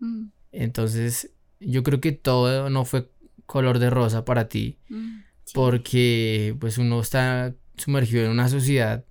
[0.00, 3.10] Mm, Entonces yo creo que todo no fue
[3.46, 5.52] color de rosa para ti mm, sí.
[5.54, 9.04] porque pues uno está sumergido en una sociedad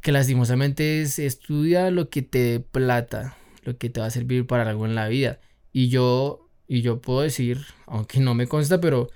[0.00, 4.46] que lastimosamente es estudia lo que te dé plata, lo que te va a servir
[4.46, 5.40] para algo en la vida.
[5.72, 9.08] Y yo, y yo puedo decir, aunque no me consta, pero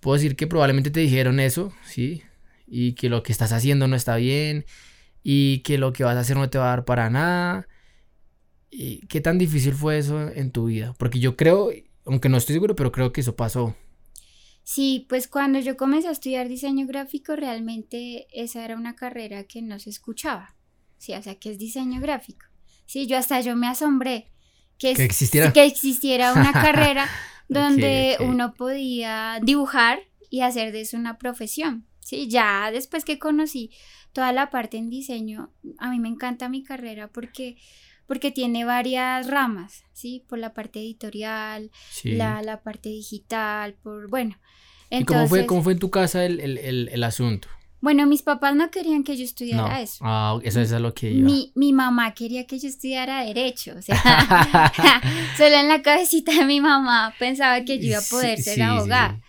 [0.00, 2.22] puedo decir que probablemente te dijeron eso, ¿sí?
[2.66, 4.64] Y que lo que estás haciendo no está bien,
[5.26, 7.66] y que lo que vas a hacer no te va a dar para nada.
[8.70, 10.94] ¿Y qué tan difícil fue eso en tu vida?
[10.98, 11.70] Porque yo creo,
[12.04, 13.74] aunque no estoy seguro, pero creo que eso pasó.
[14.62, 19.62] Sí, pues cuando yo comencé a estudiar diseño gráfico, realmente esa era una carrera que
[19.62, 20.56] no se escuchaba.
[20.98, 22.46] Sí, o sea, que es diseño gráfico.
[22.86, 24.30] Sí, yo hasta yo me asombré
[24.78, 25.52] que, existiera.
[25.52, 27.08] que existiera una carrera
[27.48, 31.86] donde uno podía dibujar y hacer de eso una profesión.
[32.00, 33.70] Sí, ya después que conocí
[34.14, 37.56] toda la parte en diseño, a mí me encanta mi carrera porque
[38.06, 40.24] porque tiene varias ramas, ¿sí?
[40.28, 42.12] Por la parte editorial, Sí.
[42.12, 44.36] la, la parte digital, por, bueno.
[44.90, 47.48] ¿Y cómo fue, Entonces, cómo fue en tu casa el, el, el, el asunto?
[47.80, 49.24] Bueno, mis papás no querían que yo No.
[49.24, 49.98] estudiara eso.
[50.06, 51.24] Ah, eso es a lo que iba.
[51.26, 53.96] Mi, mi mamá quería que yo estudiara derecho, o sea,
[55.38, 58.54] solo en la cabecita de mi mamá pensaba que yo iba a poder Sí, ser
[58.56, 59.16] sí, abogada.
[59.16, 59.22] sí.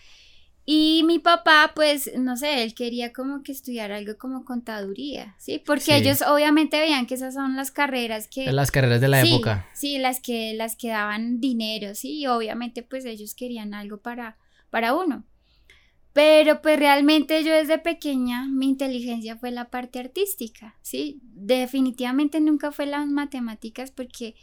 [0.68, 5.62] Y mi papá, pues, no sé, él quería como que estudiar algo como contaduría, ¿sí?
[5.64, 5.92] Porque Sí.
[5.94, 8.52] ellos obviamente veían que esas son las carreras que...
[8.52, 9.70] Las carreras de la sí, época.
[9.74, 14.38] Sí, las que, las que daban dinero, sí, y obviamente pues ellos querían algo para,
[14.72, 15.24] para uno.
[16.14, 21.20] Pero pues realmente yo desde pequeña mi inteligencia fue la parte artística, ¿sí?
[21.22, 24.34] Definitivamente nunca fue las matemáticas porque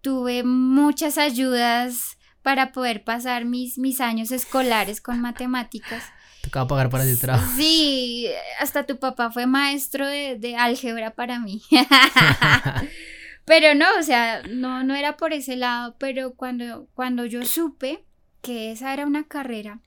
[0.00, 6.04] tuve muchas ayudas para poder pasar mis, mis años escolares con matemáticas.
[6.42, 7.52] Tocaba pagar para ese trabajo.
[7.56, 11.62] Sí, hasta tu papá fue maestro de, de álgebra para mí.
[13.44, 18.06] pero no, o sea, no, no era por ese lado, pero cuando, cuando yo supe
[18.40, 19.82] que esa era una carrera,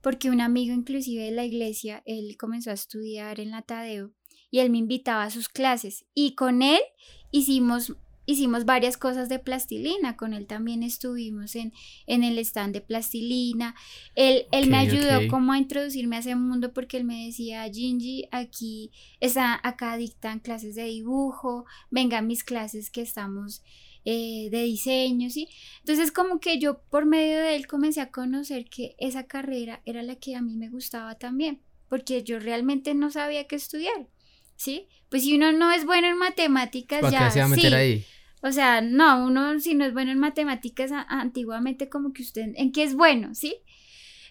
[0.00, 4.12] porque un amigo inclusive de la iglesia, él comenzó a estudiar en la Tadeo
[4.50, 6.80] y él me invitaba a sus clases y con él
[7.30, 11.72] hicimos hicimos varias cosas de plastilina, con él también estuvimos en,
[12.06, 13.74] en el stand de plastilina,
[14.14, 15.26] él, él me ayudó ok.
[15.28, 20.40] como a introducirme a ese mundo porque él me decía, Gingy, aquí está, acá dictan
[20.40, 23.62] clases de dibujo, vengan mis clases que estamos
[24.06, 25.48] eh, de diseño, ¿sí?
[25.80, 30.02] Entonces como que yo por medio de él comencé a conocer que esa carrera era
[30.02, 34.06] la que a mí me gustaba también, porque yo realmente no sabía qué estudiar,
[34.56, 34.88] ¿sí?
[35.08, 37.74] Pues si uno no es bueno en matemáticas, ¿Para ya se va a meter sí.
[37.74, 38.04] ahí?
[38.44, 42.72] O sea, no, uno si no es bueno en matemáticas, antiguamente como que usted, ¿en
[42.72, 43.34] qué es bueno?
[43.34, 43.56] ¿Sí?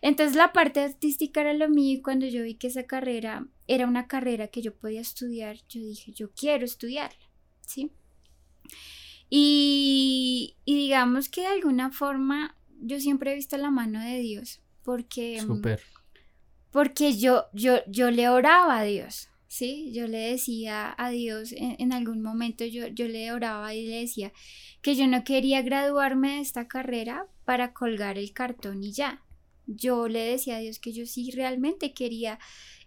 [0.04, 3.88] Entonces la parte artística era lo mío y cuando yo vi que esa carrera era
[3.88, 7.26] una carrera que yo podía estudiar, yo dije, yo quiero estudiarla,
[7.62, 7.92] ¿sí?
[9.32, 14.62] Y, y digamos que de alguna forma yo siempre he visto la mano de Dios,
[14.84, 15.82] porque, mm, Súper.
[16.70, 19.92] porque yo, yo, yo le oraba a Dios, ¿sí?
[19.94, 24.00] Yo le decía a Dios, en, en algún momento yo, yo le oraba y le
[24.00, 24.34] decía
[24.82, 29.22] que yo no quería graduarme de esta carrera para colgar el cartón y ya,
[29.68, 32.40] yo le decía a Dios que yo sí realmente quería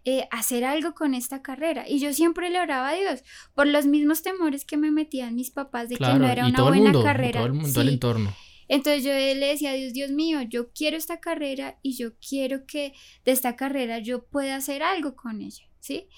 [0.05, 1.89] eh, hacer algo con esta carrera.
[1.89, 3.23] Y yo siempre le oraba a Dios
[3.55, 6.93] por los mismos temores que me metían mis papás de que no era una buena
[6.93, 7.39] carrera.
[7.39, 8.35] Todo el mundo, el entorno.
[8.67, 12.67] Entonces yo le decía a Dios, Dios mío, yo quiero esta carrera y yo quiero
[12.67, 12.93] que
[13.25, 16.09] de esta carrera yo pueda hacer algo con ella, ¿sí?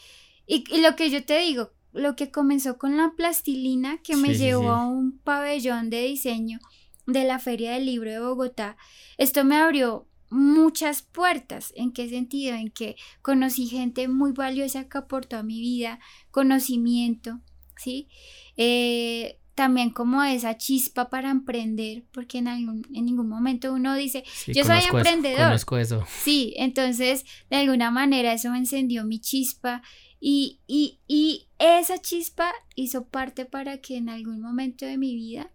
[0.48, 4.70] Y, lo que yo te digo, lo que comenzó con la plastilina que me llevó
[4.70, 6.58] a un pabellón de diseño
[7.06, 8.78] de la Feria del Libro de Bogotá,
[9.18, 11.72] esto me abrió muchas puertas.
[11.76, 12.56] ¿En qué sentido?
[12.56, 17.40] En que conocí gente muy valiosa que aportó a mi vida, conocimiento,
[17.76, 18.08] ¿sí?
[18.56, 24.22] Eh, también como esa chispa para emprender, porque en, algún, en ningún momento uno dice,
[24.46, 25.52] yo soy emprendedor.
[25.80, 26.06] eso.
[26.22, 29.82] Sí, entonces de alguna manera eso encendió mi chispa
[30.20, 35.52] y, y, y esa chispa hizo parte para que en algún momento de mi vida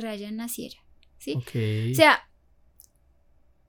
[0.00, 0.76] Raya naciera.
[1.18, 1.34] ¿sí?
[1.34, 2.30] O sea,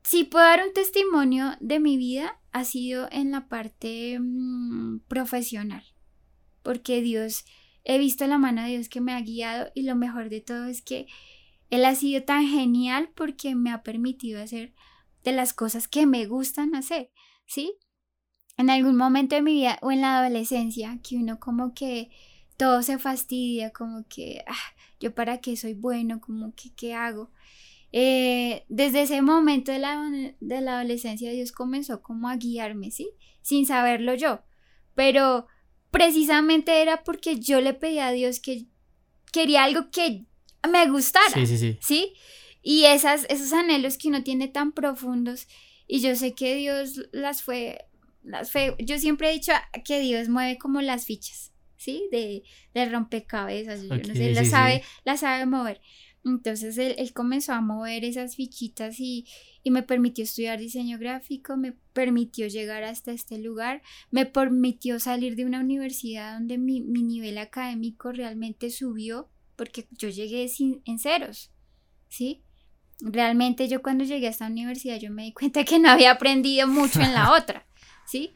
[0.03, 5.83] si puedo dar un testimonio de mi vida, ha sido en la parte mm, profesional,
[6.63, 7.45] porque Dios,
[7.83, 10.65] he visto la mano de Dios que me ha guiado y lo mejor de todo
[10.65, 11.07] es que
[11.69, 14.73] Él ha sido tan genial porque me ha permitido hacer
[15.23, 17.11] de las cosas que me gustan hacer,
[17.45, 17.75] ¿sí?
[18.61, 22.09] En algún momento de mi vida o en la adolescencia, que uno como que
[22.57, 27.31] todo se fastidia, como que, ah, yo para qué soy bueno, como que, ¿qué hago?
[27.91, 29.99] Eh, desde ese momento de la,
[30.39, 33.09] de la adolescencia Dios comenzó como a guiarme, ¿sí?
[33.41, 34.43] Sin saberlo yo.
[34.93, 35.47] Pero
[35.89, 38.67] precisamente era porque yo le pedía a Dios que
[39.31, 40.25] quería algo que
[40.71, 41.33] me gustara.
[41.33, 41.77] Sí, sí, sí.
[41.81, 42.13] ¿Sí?
[42.61, 45.47] Y esas, esos anhelos que uno tiene tan profundos.
[45.87, 47.85] Y yo sé que Dios las fue,
[48.23, 48.51] las.
[48.79, 49.51] Yo siempre he dicho
[49.85, 52.07] que Dios mueve como las fichas, ¿sí?
[52.11, 53.83] De, de rompecabezas.
[53.83, 55.81] Yo no sé, la, sabe, la sabe mover.
[56.23, 59.25] Entonces él, comenzó a mover esas fichitas y,
[59.65, 65.45] me permitió estudiar diseño gráfico, me permitió llegar hasta este lugar, me permitió salir de
[65.45, 71.51] una universidad donde mi, nivel académico realmente subió, porque yo llegué sin, en ceros,
[72.07, 72.43] ¿sí?
[72.99, 76.67] Realmente yo cuando llegué a esta universidad yo me di cuenta que no había aprendido
[76.67, 77.65] mucho en la otra,
[78.11, 78.33] ¿sí?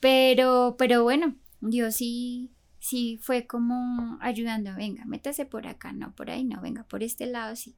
[0.00, 6.30] Pero, pero bueno, yo sí sí fue como ayudando, venga, métase por acá, no por
[6.30, 7.76] ahí, no, venga, por este lado sí.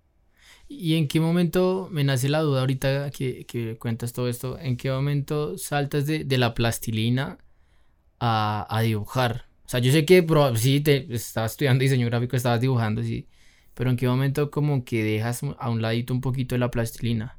[0.69, 4.59] ¿Y en qué momento me nace la duda ahorita que, que cuentas todo esto?
[4.59, 7.39] ¿En qué momento saltas de, de la plastilina
[8.21, 9.47] a, a, dibujar?
[9.65, 10.25] O sea, yo sé que
[10.57, 13.27] sí, te estabas estudiando diseño gráfico, estabas dibujando, sí,
[13.75, 17.37] pero ¿en qué momento como que dejas a un ladito un poquito de la plastilina?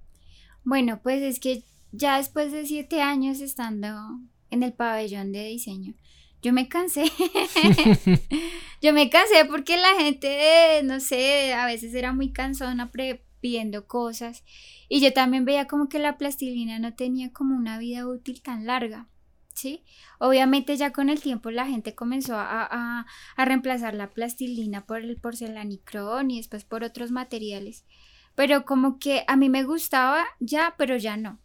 [0.64, 5.94] Bueno, pues es que ya después de siete años estando en el pabellón de diseño,
[6.42, 7.06] yo me cansé.
[8.82, 12.92] yo me cansé porque la gente, no sé, a veces era muy cansona
[13.40, 14.44] pidiendo cosas.
[14.90, 18.66] Y yo también veía como que la plastilina no tenía como una vida útil tan
[18.66, 19.08] larga.
[19.54, 19.84] ¿Sí?
[20.18, 25.18] Obviamente ya con el tiempo la gente comenzó a, a reemplazar la plastilina por el
[25.18, 27.86] porcelanicrón y después por otros materiales.
[28.34, 31.40] Pero como que a mí me gustaba ya, pero ya no.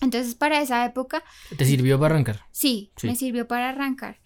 [0.00, 1.22] Entonces para esa época...
[1.56, 2.40] ¿Te sirvió para arrancar?
[2.50, 4.20] Sí, me sirvió para arrancar.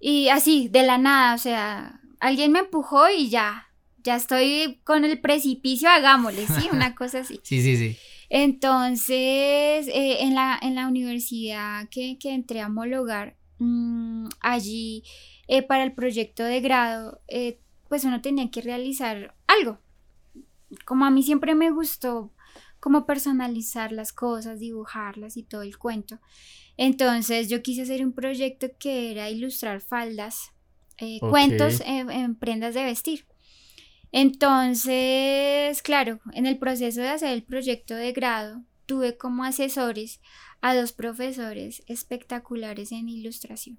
[0.00, 3.68] Y así, de la nada, o sea, alguien me empujó y ya,
[4.02, 6.68] ya estoy con el precipicio, hagámosle, ¿sí?
[6.72, 7.40] Una cosa así.
[7.42, 7.98] sí, sí, sí.
[8.30, 15.02] Entonces, eh, en, la, en la universidad que, que entré a homologar, mm, allí
[15.46, 19.78] eh, para el proyecto de grado, eh, pues uno tenía que realizar algo.
[20.84, 22.30] Como a mí siempre me gustó
[22.80, 26.20] como personalizar las cosas, dibujarlas y todo el cuento.
[26.76, 30.52] Entonces yo quise hacer un proyecto que era ilustrar faldas,
[30.98, 33.26] eh, cuentos en, prendas de vestir.
[34.10, 40.20] Entonces, claro, en el proceso de hacer el proyecto de grado, tuve como asesores
[40.60, 43.78] a dos profesores espectaculares en ilustración.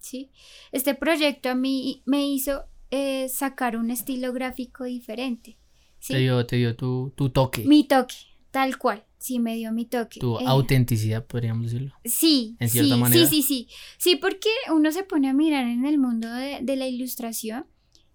[0.00, 0.30] ¿sí?
[0.72, 5.58] Este proyecto a mí me hizo eh, sacar un estilo gráfico diferente.
[6.00, 6.14] ¿sí?
[6.14, 7.64] Te dio, te dio tu, tu toque.
[7.64, 8.16] Mi toque,
[8.50, 10.20] Tal cual, sí me dio mi toque.
[10.20, 11.94] Tu eh, autenticidad, podríamos decirlo.
[12.04, 13.26] Sí, en cierta sí, manera.
[13.26, 13.68] Sí, sí, sí.
[13.98, 17.66] Sí, porque uno se pone a mirar en el mundo de, de, la ilustración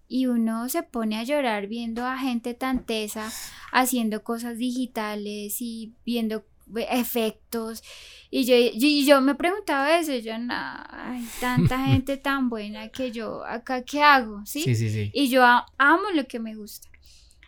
[0.08, 3.32] y uno se pone a llorar viendo a gente tan tesa
[3.72, 6.44] haciendo cosas digitales y viendo
[6.90, 7.82] efectos.
[8.30, 13.12] Y yo, y yo me preguntaba eso, yo, no, hay tanta gente tan buena que
[13.12, 14.44] yo, acá, ¿qué hago?
[14.44, 14.62] ¿Sí?
[14.62, 15.10] Sí, sí, sí.
[15.12, 16.88] Y yo amo lo que me gusta.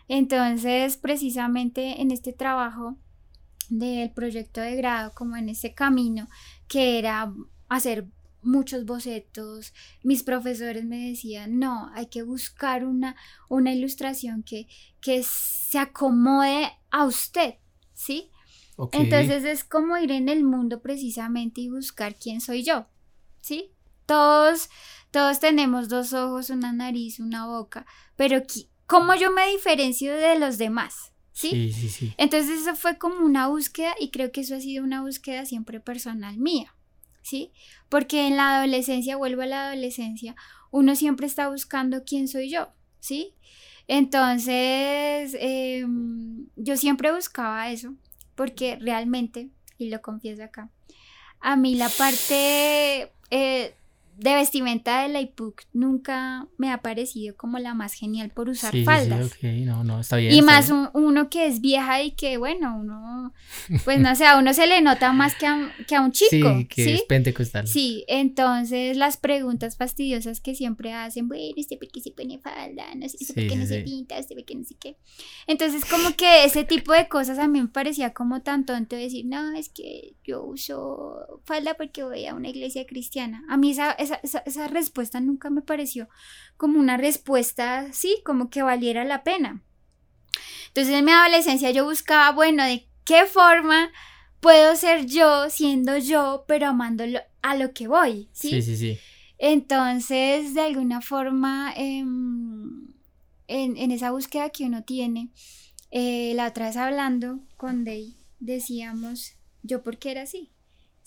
[0.07, 2.97] Entonces, precisamente en este trabajo
[3.69, 6.27] del proyecto de grado, como en ese camino,
[6.67, 7.33] que era
[7.67, 8.07] hacer
[8.41, 13.15] muchos bocetos, mis profesores me decían, no, hay que buscar una,
[13.49, 14.67] una ilustración que,
[15.01, 17.55] que se acomode a usted,
[17.93, 18.31] ¿sí?
[18.91, 22.85] Entonces es como ir en el mundo precisamente y buscar quién soy yo,
[23.41, 23.71] ¿sí?
[24.05, 24.69] Todos,
[25.11, 28.43] todos tenemos dos ojos, una nariz, una boca, pero
[28.87, 31.11] ¿cómo yo me diferencio de los demás?
[31.33, 31.51] ¿Sí?
[31.51, 32.13] sí, sí, sí.
[32.17, 35.79] Entonces eso fue como una búsqueda y creo que eso ha sido una búsqueda siempre
[35.79, 36.73] personal mía,
[37.21, 37.51] ¿sí?
[37.89, 40.35] Porque en la adolescencia, vuelvo a la adolescencia,
[40.71, 42.69] uno siempre está buscando quién soy yo,
[42.99, 43.35] ¿sí?
[43.87, 47.93] Entonces, em, yo siempre buscaba eso,
[48.33, 50.71] porque realmente, y lo confieso acá,
[51.39, 53.75] a mí la parte eh,
[54.17, 58.71] de vestimenta de la IPUC nunca me ha parecido como la más genial por usar
[58.71, 59.27] Sí, sí, sí, faldas.
[59.27, 60.33] ok, no, no, está bien.
[60.33, 60.89] Y está más bien.
[60.93, 63.33] un- uno que es vieja y que, bueno, uno,
[63.85, 66.29] pues no sé, a uno se le nota más que a, que a un chico,
[66.31, 66.65] Sí, ¿sí?
[66.67, 67.67] que es pentecostal.
[67.67, 72.85] Sí, entonces las preguntas fastidiosas que siempre hacen, bueno, ¿usted por qué se pone falda?
[72.95, 73.83] No sé, ¿usted por Sí, qué no sí, se sí.
[73.83, 74.19] pinta?
[74.19, 74.97] ¿Usted por qué no sé qué?
[75.47, 79.25] Entonces como que ese tipo de cosas a mí me parecía como tan tonto decir,
[79.27, 83.43] no, es que yo uso falda porque voy a una iglesia cristiana.
[83.49, 86.09] A mí esa, esa, esa, esa respuesta nunca me pareció
[86.57, 89.61] como una respuesta, sí, como que valiera la pena.
[90.67, 93.91] Entonces en mi adolescencia yo buscaba, bueno, de qué forma
[94.39, 98.49] puedo ser yo siendo yo, pero amándolo a lo que voy, ¿sí?
[98.49, 98.99] Sí, sí, sí.
[99.39, 102.87] Entonces, de alguna forma, em,
[103.47, 105.29] en, en esa búsqueda que uno tiene,
[105.91, 110.51] eh, la otra vez hablando con Day, decíamos, yo por qué era así.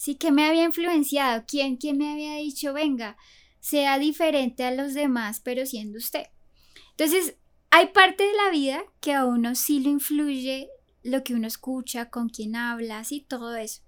[0.00, 1.44] Sí, que me había influenciado?
[1.46, 3.18] ¿Quién, ¿Quién me había dicho, venga,
[3.60, 6.24] sea diferente a los demás, pero siendo usted?
[6.92, 7.36] Entonces,
[7.68, 10.70] hay parte de la vida que a uno sí lo influye
[11.02, 13.82] lo que uno escucha, con quién hablas y todo eso.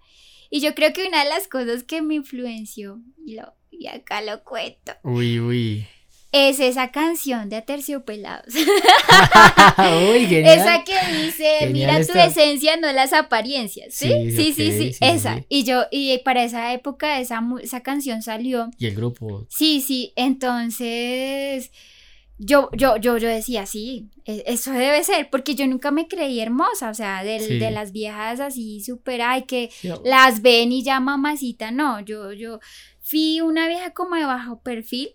[0.50, 4.20] Y yo creo que una de las cosas que me influenció, y, lo, y acá
[4.20, 5.86] lo cuento, Uy, uy.
[6.32, 8.54] Es esa canción de Aterciopelados.
[8.54, 10.58] uy, genial.
[10.58, 13.94] esa que dice, Genial mira tu esencia, no las apariencias.
[13.94, 15.36] Sí, Sí, sí, sí, sí, sí, sí, esa.
[15.36, 15.44] sí.
[15.48, 18.70] Y yo, y para esa época esa, esa canción salió.
[18.78, 19.46] Y el grupo.
[19.50, 21.70] Sí, sí, entonces
[22.38, 26.40] yo, yo, yo, yo decía, sí, e- eso debe ser, porque yo nunca me creí
[26.40, 27.58] hermosa, o sea, del- Sí.
[27.58, 29.70] de las viejas así súper, ay, que
[30.04, 32.58] las ven y ya mamacita, no, yo, yo
[33.00, 35.10] fui una vieja como de bajo perfil,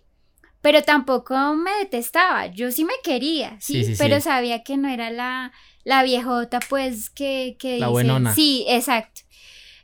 [0.68, 4.22] pero tampoco me detestaba, yo sí me quería, sí, Sí, sí, pero sí.
[4.24, 5.50] sabía que no era la,
[5.82, 8.34] la viejota, pues, que, que La dice- buenona.
[8.34, 9.22] Sí, exacto.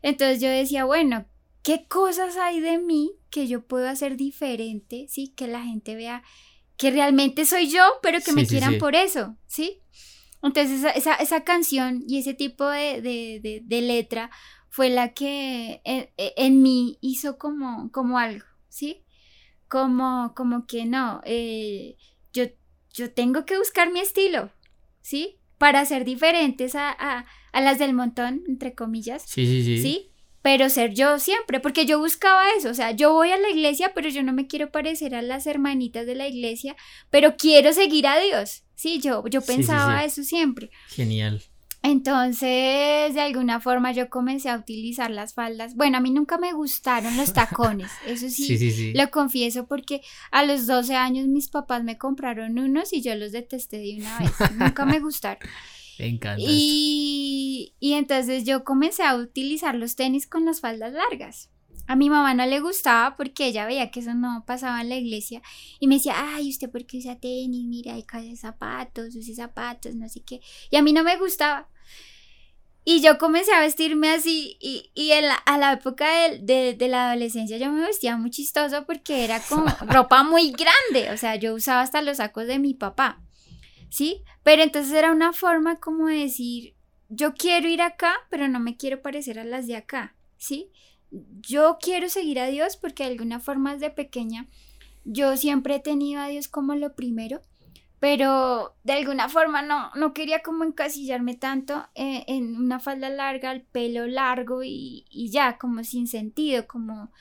[0.02, 1.24] Entonces yo decía, bueno,
[1.62, 5.32] ¿qué cosas hay de mí que yo puedo hacer diferente, sí?
[5.34, 6.22] Que la gente vea
[6.76, 9.80] que realmente soy yo, pero que me quieran por eso, ¿sí?
[10.42, 14.30] Entonces esa, esa, esa canción y ese tipo de, de, de- de letra
[14.68, 19.03] fue la que en, en mí hizo como, como algo, ¿sí?
[19.68, 21.96] Como, como que no, eh,
[22.32, 22.44] yo,
[22.92, 24.50] yo tengo que buscar mi estilo,
[25.00, 25.38] ¿sí?
[25.58, 29.82] Para ser diferentes a, a, a las del montón, entre comillas, Sí, sí, sí.
[29.82, 30.10] ¿sí?
[30.42, 33.92] Pero ser yo siempre, porque yo buscaba eso, o sea, yo voy a la iglesia,
[33.94, 36.76] pero yo no me quiero parecer a las hermanitas de la iglesia,
[37.08, 39.00] pero quiero seguir a Dios, ¿sí?
[39.00, 40.06] Yo, yo Sí, sí, pensaba sí.
[40.06, 40.70] eso siempre.
[40.88, 41.42] Genial.
[41.84, 45.74] Entonces, de alguna forma yo comencé a utilizar las faldas.
[45.76, 48.92] Bueno, a mí nunca me gustaron los tacones, eso sí, Sí, sí, sí.
[48.94, 53.32] lo confieso porque a los 12 años mis papás me compraron unos y yo los
[53.32, 55.46] detesté de una vez, nunca me gustaron.
[55.98, 56.42] Me encanta.
[56.44, 61.50] Y, y entonces yo comencé a utilizar los tenis con las faldas largas.
[61.86, 64.96] A mi mamá no le gustaba porque ella veía que eso no pasaba en la
[64.96, 65.42] iglesia
[65.80, 67.66] y me decía, ay, ¿usted por qué usa tenis?
[67.66, 70.40] Mira, hay cae zapatos, use zapatos, no sé qué.
[70.70, 71.68] Y a mí no me gustaba.
[72.86, 76.74] Y yo comencé a vestirme así y, y en la- a la época de, de-
[76.74, 81.16] de la adolescencia yo me vestía muy chistoso porque era como ropa muy grande, o
[81.16, 83.22] sea, yo usaba hasta los sacos de mi papá,
[83.88, 84.22] ¿sí?
[84.42, 86.74] Pero entonces era una forma como de decir,
[87.08, 90.70] yo quiero ir acá, pero no me quiero parecer a las de acá, ¿sí?
[91.40, 94.46] Yo quiero seguir a Dios porque de alguna forma desde pequeña
[95.04, 97.40] yo siempre he tenido a Dios como lo primero,
[98.00, 103.52] pero de alguna forma no, no quería como encasillarme tanto eh, en una falda larga,
[103.52, 107.12] el pelo largo y, y ya, como sin sentido, como...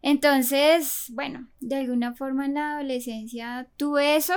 [0.00, 4.34] Entonces, bueno, de alguna forma en la adolescencia tuve eso.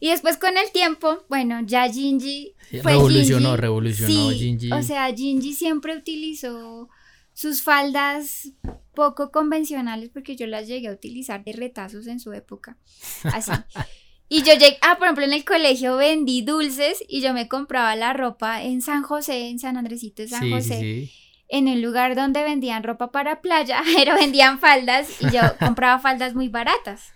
[0.00, 3.60] Y después con el tiempo, bueno, ya Gingy fue revolucionó, Gingy.
[3.60, 4.72] revolucionó Sí, Gingy.
[4.72, 6.88] O sea, Gingy siempre utilizó
[7.32, 8.50] sus faldas
[8.94, 12.76] poco convencionales porque yo las llegué a utilizar de retazos en su época.
[13.24, 13.52] Así.
[14.28, 17.96] Y yo llegué, ah, por ejemplo, en el colegio vendí dulces y yo me compraba
[17.96, 21.12] la ropa en San José, en San Andresito de San sí, José, sí, sí.
[21.48, 26.34] en un lugar donde vendían ropa para playa, pero vendían faldas y yo compraba faldas
[26.34, 27.12] muy baratas.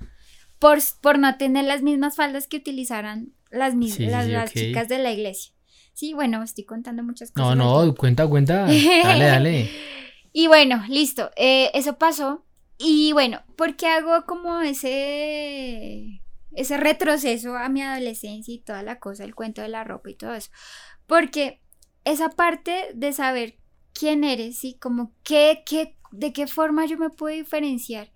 [0.58, 5.10] Por, por no tener las mismas faldas que utilizaran las, mis- las, chicas de la
[5.10, 5.52] iglesia.
[5.92, 7.56] Sí, bueno, estoy contando muchas cosas.
[7.56, 8.62] No, no, cuenta, cuenta.
[9.02, 9.70] Dale, dale.
[10.32, 11.30] y bueno, listo.
[11.36, 12.44] Eh, eso pasó.
[12.78, 16.22] Y bueno, ¿por qué hago como ese
[16.56, 20.14] ese retroceso a mi adolescencia y toda la cosa, el cuento de la ropa y
[20.14, 20.50] todo eso?
[21.06, 21.62] Porque
[22.04, 23.58] esa parte de saber
[23.92, 28.12] quién eres y como qué, qué, de qué forma yo me puedo diferenciar.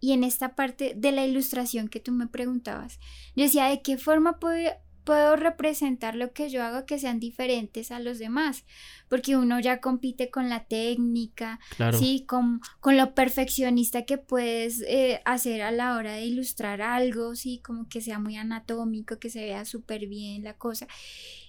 [0.00, 2.98] Y en esta parte de la ilustración que tú me preguntabas,
[3.36, 4.72] yo decía, ¿de qué forma puedo,
[5.04, 8.64] puedo representar lo que yo hago que sean diferentes a los demás?
[9.08, 11.60] Porque uno ya compite con la técnica,
[11.98, 12.24] ¿sí?
[12.26, 17.60] Con, con, lo perfeccionista que puedes eh, hacer a la hora de ilustrar algo, ¿sí?
[17.64, 20.86] Como que sea muy anatómico, que se vea súper bien la cosa.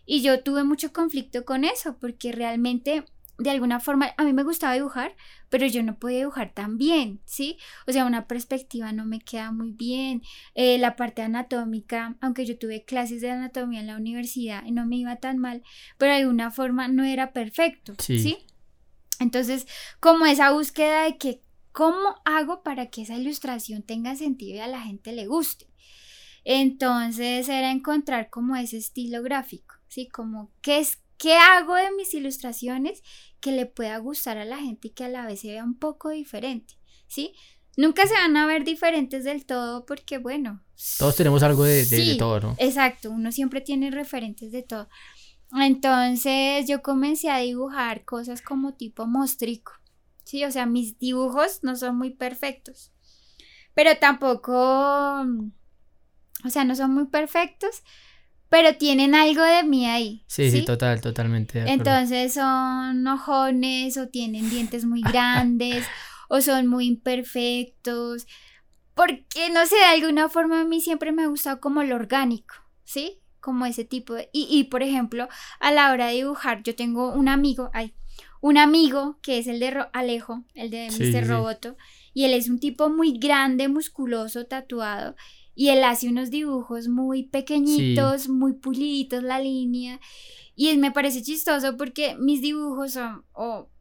[0.06, 3.06] Y yo tuve mucho conflicto con eso, porque realmente
[3.38, 5.16] de alguna forma, a mí me gustaba dibujar,
[5.50, 7.58] pero yo no podía dibujar tan bien, ¿sí?
[7.88, 10.22] O sea, una perspectiva no me queda muy bien.
[10.54, 14.86] Eh, la parte anatómica, aunque yo tuve clases de anatomía en la universidad y no
[14.86, 15.64] me iba tan mal,
[15.98, 18.38] pero de alguna forma no era perfecto, ¿sí?
[19.20, 19.68] Entonces,
[20.00, 24.68] como esa búsqueda de que, ¿cómo hago para que esa ilustración tenga sentido y a
[24.68, 25.68] la gente le guste?
[26.46, 30.08] Entonces era encontrar como ese estilo gráfico, ¿sí?
[30.08, 33.02] Como qué es ¿Qué hago de mis ilustraciones
[33.40, 35.78] que le pueda gustar a la gente y que a la vez se vea un
[35.78, 36.76] poco diferente?
[37.08, 37.34] ¿Sí?
[37.76, 40.64] Nunca se van a ver diferentes del todo porque, bueno.
[40.98, 42.56] Todos tenemos algo de, todo, ¿no?
[42.60, 44.90] Exacto, uno siempre tiene referentes de todo.
[45.56, 49.74] Entonces yo comencé a dibujar cosas como tipo mostrico.
[50.24, 52.92] Sí, o sea, mis dibujos no son muy perfectos.
[53.74, 54.54] Pero tampoco.
[56.46, 57.84] O sea, no son muy perfectos,
[58.54, 60.24] pero tienen algo de mí ahí.
[60.28, 61.64] Sí, sí, total, totalmente.
[61.66, 65.88] Entonces son ojones o tienen dientes muy grandes
[66.30, 68.28] o son muy imperfectos.
[68.94, 72.54] Porque, no sé, de alguna forma a mí siempre me ha gustado como lo orgánico,
[72.84, 73.24] ¿sí?
[73.40, 74.30] Como ese tipo de...
[74.32, 75.28] Y, y por ejemplo,
[75.60, 77.96] a la hora de dibujar, yo tengo un amigo, ay,
[78.40, 81.28] un amigo que es el de Alejo, el de Mr.
[81.28, 81.76] Roboto,
[82.14, 85.16] y él es un tipo muy grande, musculoso, tatuado,
[85.56, 90.00] y él hace unos dibujos muy pequeñitos, muy puliditos la línea.
[90.56, 93.26] Y me parece chistoso porque mis dibujos son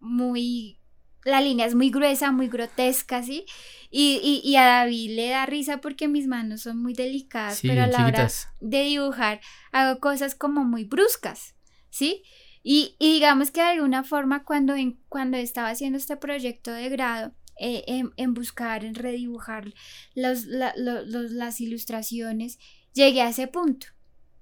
[0.01, 0.79] muy...
[1.25, 3.45] La línea es muy gruesa, muy grotesca, ¿sí?
[3.91, 7.87] Y, y, a David le da risa porque mis manos son muy delicadas, pero a
[7.87, 8.29] la hora
[8.61, 11.55] de dibujar hago cosas como muy bruscas,
[11.91, 12.25] ¿sí?
[12.64, 14.75] Y, y digamos que de alguna forma cuando,
[15.09, 17.84] cuando estaba haciendo este proyecto de grado, eh,
[18.16, 19.72] en, buscar, en redibujar
[20.14, 22.59] los, las ilustraciones,
[22.92, 23.88] llegué a ese punto,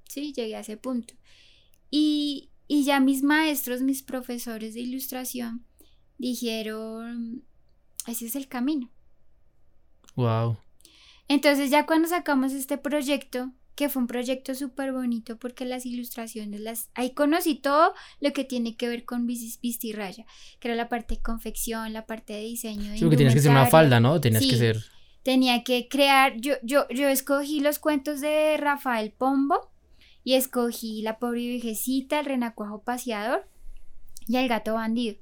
[0.08, 0.32] ¿sí?
[0.32, 1.14] Llegué a ese punto.
[1.90, 5.64] Y, y ya mis maestros, mis profesores de ilustración,
[6.18, 7.44] dijeron,
[8.06, 8.90] ese es el camino.
[10.14, 10.58] Wow.
[11.28, 16.60] Entonces ya cuando sacamos este proyecto, que fue un proyecto súper bonito porque las ilustraciones,
[16.60, 20.26] las ahí conocí todo lo que tiene que ver con Vistirraya,
[20.58, 22.92] que era la parte de confección, la parte de diseño.
[22.94, 24.20] Sí, porque tienes que ser una falda, ¿no?
[24.20, 24.84] Tenías que ser...
[25.22, 29.70] Tenía que crear, yo, yo, yo escogí los cuentos de Rafael Pombo
[30.24, 33.46] y escogí La pobre viejecita, El renacuajo paseador
[34.26, 35.16] y El gato bandido.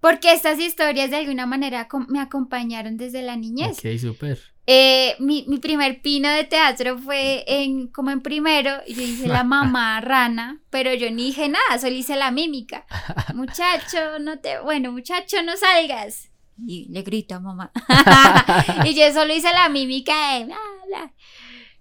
[0.00, 3.78] Porque estas historias de alguna manera me acompañaron desde la niñez.
[3.78, 4.55] Ok, súper.
[4.68, 9.44] Eh, mi, primer pino de teatro fue en, como en primero, y yo hice la
[9.44, 12.84] mamá rana, pero yo ni dije nada, solo hice la mímica.
[13.34, 16.30] Muchacho, no te, bueno, muchacho, no salgas.
[16.66, 17.70] Y le grito a mamá.
[18.84, 20.48] y yo solo hice la mímica de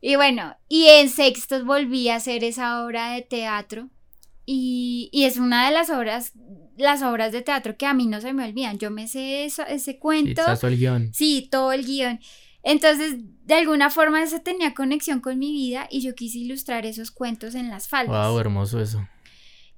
[0.02, 3.90] Y bueno, y en sextos volví a hacer esa obra de teatro.
[4.46, 6.34] Y, y, es una de las obras,
[6.78, 8.78] las obras de teatro que a mí no se me olvidan.
[8.78, 10.44] Yo me sé eso, ese cuento.
[10.56, 11.14] Sí, el guion.
[11.14, 12.20] Sí, todo el guion.
[12.66, 17.12] Entonces, de alguna forma eso tenía conexión con mi vida y yo quise ilustrar esos
[17.12, 18.28] cuentos en las faldas.
[18.28, 19.08] Wow, hermoso eso.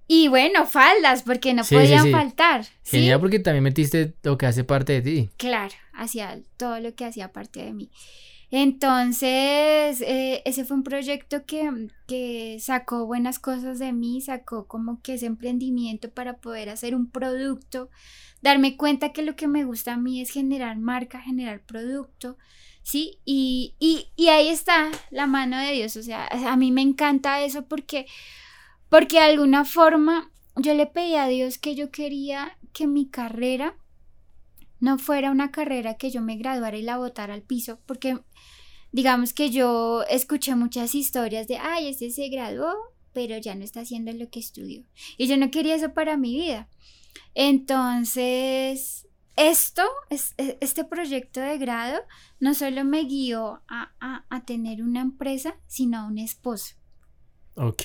[0.08, 2.66] Y bueno, faldas, porque no podían faltar.
[2.86, 5.30] Genial, porque también metiste lo que hace parte de ti.
[5.36, 7.92] Claro, hacía todo lo que hacía parte de mí.
[8.52, 15.02] Entonces, eh, ese fue un proyecto que, que, sacó buenas cosas de mí, sacó como
[15.02, 17.90] que ese emprendimiento para poder hacer un producto,
[18.42, 22.38] darme cuenta que lo que me gusta a mí es generar marca, generar producto,
[22.88, 23.20] ¿sí?
[23.26, 27.66] Y, y, ahí está la mano de Dios, o sea, a mí me encanta eso
[27.68, 28.06] porque,
[28.88, 33.76] porque de alguna forma yo le pedí a Dios que yo quería que mi carrera
[34.80, 38.20] no fuera una carrera que yo me graduara y la botara al piso, porque
[38.94, 42.74] digamos que yo escuché muchas historias de, ay, este se graduó,
[43.12, 44.86] pero ya no está haciendo lo que estudió.
[45.18, 46.70] Y yo no quería eso para mi vida.
[47.34, 49.07] Entonces,
[49.38, 52.00] esto, e, este proyecto de grado,
[52.40, 53.94] no solo me guió a,
[54.46, 56.76] tener una empresa, sino a un esposo.
[57.56, 57.84] Ok,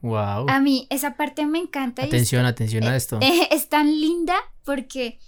[0.00, 0.48] wow.
[0.48, 2.02] A mí esa parte me encanta.
[2.02, 3.18] y es Atención, atención a esto.
[3.20, 4.34] Eh, es tan linda
[4.64, 5.18] porque,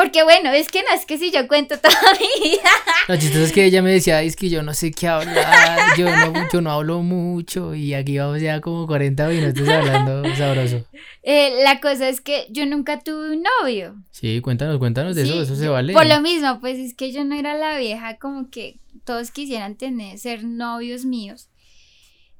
[0.00, 2.70] porque bueno, es que no es que si yo cuento toda mi vida.
[3.06, 6.08] Lo chistoso es que ella me decía, es que yo no sé qué hablar, yo
[6.08, 10.86] no, yo no hablo mucho y aquí vamos ya como 40 minutos hablando sabroso.
[11.22, 13.94] Eh, la cosa es que yo nunca tuve un novio.
[14.10, 15.92] Sí, cuéntanos, cuéntanos de Sí, eso, eso se vale.
[15.92, 19.74] Por lo mismo, pues es que yo no era la vieja como que todos quisieran
[19.74, 21.49] tener, ser novios míos.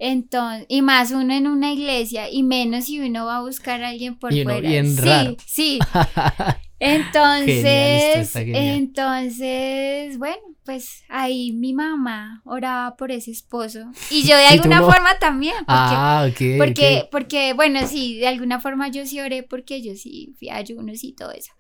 [0.03, 3.90] Entonces, y más uno en una iglesia, y menos si uno va a buscar a
[3.90, 4.68] alguien por Y uno fuera.
[4.68, 5.36] bien sí, raro.
[5.46, 5.78] sí.
[6.82, 8.57] Entonces, genial.
[8.78, 13.80] entonces, bueno, pues ahí mi mamá oraba por ese esposo.
[14.11, 14.90] Y yo de ¿Y tú alguna no?
[14.90, 16.40] forma también, porque, ah, ok.
[16.59, 20.57] porque, porque, bueno, sí, de alguna forma yo sí oré porque yo sí fui a
[20.57, 21.53] ayunos y todo eso.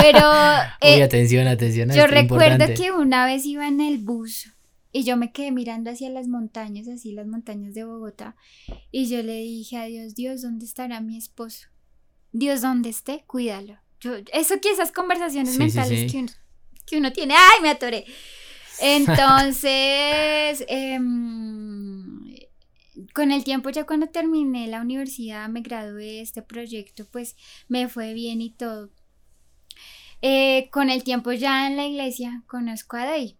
[0.00, 0.20] Pero
[0.82, 1.90] Uy, eh, atención, atención.
[1.90, 2.74] a yo recuerdo importante.
[2.80, 4.48] que una vez iba en el bus
[4.92, 8.36] y yo me quedé mirando hacia las montañas, así las montañas de Bogotá,
[8.90, 11.68] y yo le dije a Dios, Dios, ¿dónde estará mi esposo?
[12.32, 13.78] Dios, donde esté, cuídalo.
[14.00, 16.06] Yo, eso que esas conversaciones Sí, mentales sí.
[16.06, 16.32] Que, uno,
[16.86, 18.04] que uno tiene, ¡ay, me atoré!
[18.80, 22.36] Entonces, em,
[23.14, 27.36] con el tiempo, ya cuando terminé la universidad, me gradué de este proyecto, pues
[27.68, 28.90] me fue bien y todo.
[30.20, 33.37] Eh, con el tiempo ya en la iglesia conozco a Day.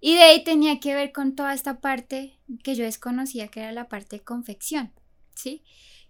[0.00, 3.88] Y Day tenía que ver con toda esta parte que yo desconocía, que era la
[3.88, 4.92] parte de confección,
[5.34, 5.62] ¿sí?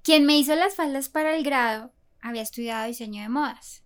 [0.02, 3.82] Quien me hizo las faldas para el grado había estudiado diseño de modas,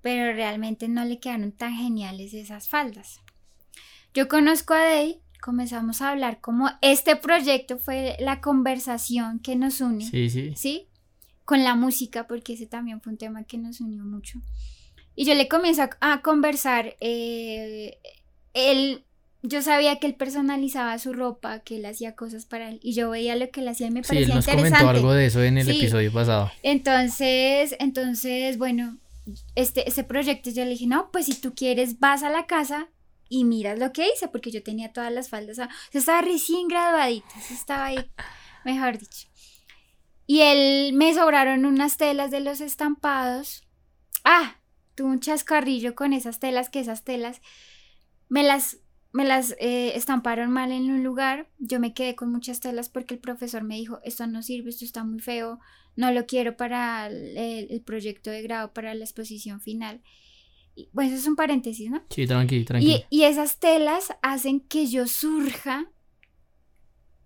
[0.00, 3.20] pero realmente no le quedaron tan geniales esas faldas.
[4.14, 9.80] Yo conozco a Day, comenzamos a hablar como este proyecto fue la conversación que nos
[9.80, 10.04] une.
[10.04, 10.52] Sí, sí.
[10.54, 10.88] ¿sí?
[11.44, 14.40] Con la música, porque ese también fue un tema que nos unió mucho.
[15.14, 16.96] Y yo le comienzo a, a conversar.
[17.00, 17.98] eh,
[18.54, 19.04] él,
[19.42, 22.78] yo sabía que él personalizaba su ropa, que él hacía cosas para él.
[22.82, 24.70] Y yo veía lo que él hacía y me Sí, él nos interesante.
[24.70, 25.78] comentó algo de eso en el Sí.
[25.78, 26.50] episodio pasado.
[26.62, 28.98] Entonces, entonces, bueno,
[29.54, 32.88] este, este proyecto yo le dije, no, pues si tú quieres, vas a la casa
[33.28, 35.52] y miras lo que hice, porque yo tenía todas las faldas.
[35.58, 38.10] O sea, estaba recién graduadita, estaba ahí,
[38.64, 39.26] mejor dicho.
[40.26, 43.64] Y él me sobraron unas telas de los estampados.
[44.24, 44.56] Ah,
[44.94, 47.40] tuve un chascarrillo con esas telas, que esas telas
[48.28, 48.78] me las,
[49.12, 51.48] me las eh, estamparon mal en un lugar.
[51.58, 54.84] Yo me quedé con muchas telas porque el profesor me dijo, esto no sirve, esto
[54.84, 55.60] está muy feo,
[55.96, 57.36] no lo quiero para el,
[57.70, 60.02] el proyecto de grado, para la exposición final.
[60.74, 62.02] Y, bueno, eso es un paréntesis, ¿no?
[62.08, 62.86] Sí, tranqui, tranqui.
[62.86, 65.90] Y, y esas telas hacen que yo surja,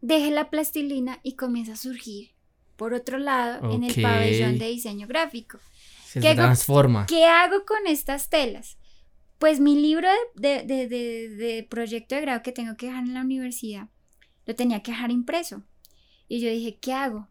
[0.01, 2.31] deje la plastilina y comience a surgir
[2.77, 5.59] por otro lado en el pabellón de diseño gráfico.
[6.07, 6.43] Se ¿qué hago?
[6.43, 7.07] transforma.
[7.07, 8.77] ¿Qué hago con estas telas?
[9.39, 13.15] Pues mi libro de, de- de- de- proyecto de grado que tengo que dejar en
[13.15, 13.89] la universidad,
[14.47, 15.63] lo tenía que dejar impreso.
[16.29, 17.29] Y yo dije, ¿qué hago?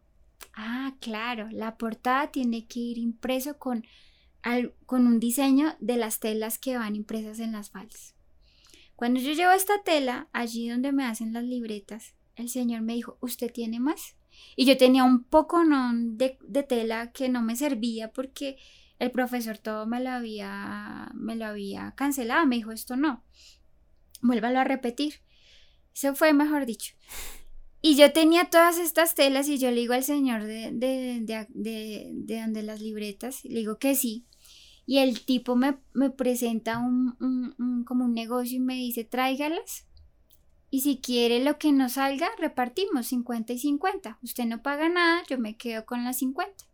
[0.54, 3.84] Ah, claro, la portada tiene que ir impreso con,
[4.42, 8.14] al- con un diseño de las telas que van impresas en las faldas.
[8.94, 13.18] Cuando yo llevo esta tela allí donde me hacen las libretas, el señor me dijo,
[13.20, 14.16] ¿usted tiene más?
[14.54, 18.56] Y yo tenía un poco de, de tela que no me servía porque
[18.98, 22.46] el profesor todo me lo había, me lo había cancelado.
[22.46, 23.22] Me dijo, esto no.
[24.22, 25.14] Vuélvalo a repetir.
[25.94, 26.94] Eso fue mejor dicho.
[27.82, 31.46] Y yo tenía todas estas telas y yo le digo al señor de, de, de,
[31.50, 34.26] de, de donde las libretas, le digo que sí.
[34.86, 39.04] Y el tipo me, me presenta un, un- un- como un negocio y me dice,
[39.04, 39.86] tráigalas.
[40.70, 44.18] Y si quiere lo que nos salga, repartimos 50 y 50.
[44.22, 46.64] Usted no paga nada, yo me quedo con las 50.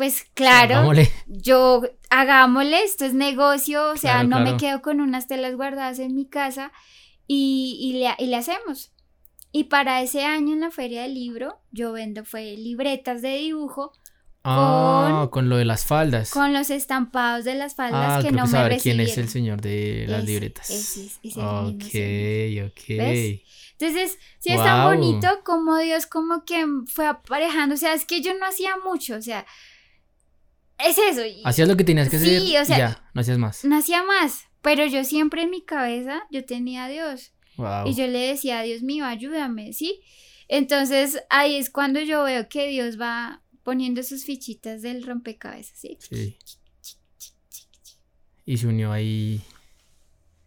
[0.00, 1.10] Pues claro, Hagámosle.
[1.26, 4.56] yo hagámosle, esto es negocio, o sea, Claro, no me claro.
[4.56, 6.72] quedo con unas telas guardadas en mi casa
[7.26, 8.92] y, y le, y le hacemos.
[9.52, 13.92] Y para ese año en la feria del libro, yo vendo fue libretas de dibujo
[14.42, 16.30] Ah, con lo de las faldas.
[16.30, 18.80] con los estampados de las faldas ah, que creo no que me recibieron.
[18.82, 20.70] quién es el señor de las Ese, libretas.
[20.70, 21.60] ese es- ese es el mismo
[22.64, 22.88] ok, ok.
[22.88, 23.40] ¿Ves?
[23.78, 24.94] Entonces, sí es tan Guau.
[24.96, 29.16] bonito como Dios como que fue aparejando, o sea, es que yo no hacía mucho,
[29.16, 29.44] o sea,
[30.86, 31.24] es eso.
[31.24, 33.64] y- Hacías lo que tenías que Sí, hacer o sea, y ya, no hacías más.
[33.64, 37.86] no hacía más, pero yo siempre en mi cabeza yo tenía a Dios Wow.
[37.86, 40.00] y yo le decía, Dios mío, ayúdame, ¿sí?
[40.48, 45.98] Entonces ahí es cuando yo veo que Dios va poniendo sus fichitas del rompecabezas, ¿sí?
[46.00, 46.36] Sí.
[48.46, 49.40] Y se unió ahí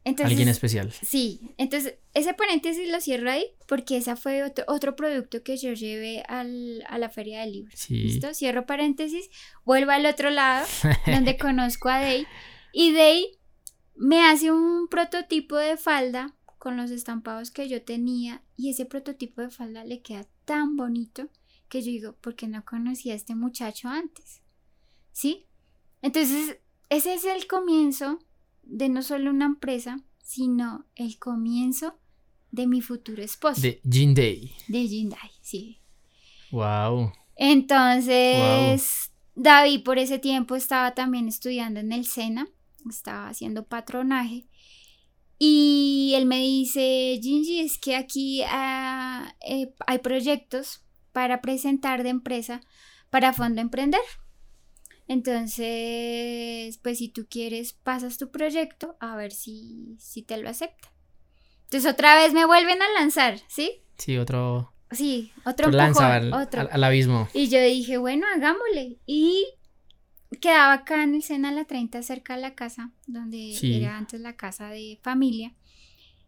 [0.05, 0.91] Entonces, alguien especial.
[0.91, 5.71] Sí, entonces ese paréntesis lo cierro ahí porque ese fue otro, otro producto que yo
[5.73, 7.71] llevé al- a la feria del libro.
[7.75, 7.95] Sí.
[8.03, 8.33] ¿Listo?
[8.33, 9.29] Cierro paréntesis,
[9.63, 10.67] vuelvo al otro lado
[11.05, 12.27] donde conozco a Day
[12.73, 13.37] y Day
[13.95, 19.41] me hace un prototipo de falda con los estampados que yo tenía y ese prototipo
[19.41, 21.29] de falda le queda tan bonito
[21.69, 24.41] que yo digo, ¿por qué no conocí a este muchacho antes?
[25.11, 25.45] ¿Sí?
[26.01, 26.57] Entonces,
[26.89, 28.19] ese es el comienzo
[28.63, 31.99] de no solo una empresa, sino el comienzo
[32.51, 33.61] de mi futuro esposo.
[33.61, 34.51] De Jinday.
[34.67, 35.79] De Jinday, sí.
[36.51, 37.11] Wow.
[37.35, 42.47] Entonces, David por ese tiempo estaba también estudiando en el SENA,
[42.89, 44.47] estaba haciendo patronaje.
[45.39, 52.09] Y él me dice, Gingy, es que aquí ah, eh, hay proyectos para presentar de
[52.09, 52.61] empresa
[53.09, 54.01] para Fondo Emprender.
[55.13, 60.91] Entonces, pues si tú quieres, pasas tu proyecto a ver si, si te lo acepta.
[61.65, 63.81] Entonces otra vez me vuelven a lanzar, ¿sí?
[63.97, 64.69] Sí, otro...
[64.91, 66.61] Sí, otro lanza empujón, al, otro.
[66.61, 67.27] al- al abismo.
[67.33, 68.99] Y yo dije, bueno, hagámosle.
[69.07, 69.43] Y
[70.39, 73.73] quedaba acá en el Sena La 30, cerca de la casa, donde Sí.
[73.75, 75.53] era antes la casa de familia.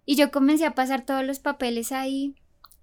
[0.03, 2.33] Y yo comencé a pasar todos los papeles ahí.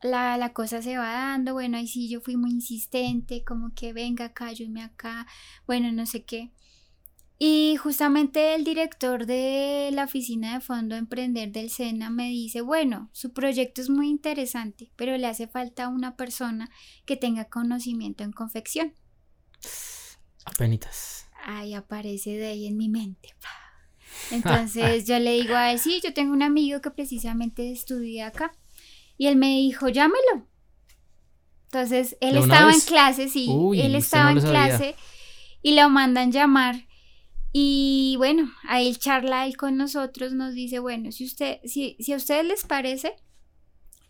[0.03, 1.55] La, la cosa se va dando.
[1.55, 5.27] Bueno, ahí sí yo fui muy insistente, como que venga acá, ayúdame acá.
[5.67, 6.53] Bueno, no sé qué.
[7.45, 13.11] Y justamente el director de la oficina de Fondo Emprender del SENA me dice, bueno,
[13.13, 16.71] su proyecto es muy interesante, pero le hace falta una persona
[17.05, 18.95] que tenga conocimiento en confección.
[20.45, 21.27] Apenitas.
[21.45, 23.35] Ahí aparece de ahí en mi mente.
[24.31, 28.53] Entonces yo le digo a él, sí, yo tengo un amigo que precisamente estudia acá.
[29.23, 30.49] Y él me dijo, llámelo.
[31.67, 34.97] Entonces él ¿De una estaba en clase, sí, Uy, él estaba no en clase
[35.63, 36.89] y lo mandan llamar.
[37.53, 42.13] Y bueno, ahí él charla él con nosotros, nos dice, bueno, si usted, si, si
[42.13, 43.15] a ustedes les parece,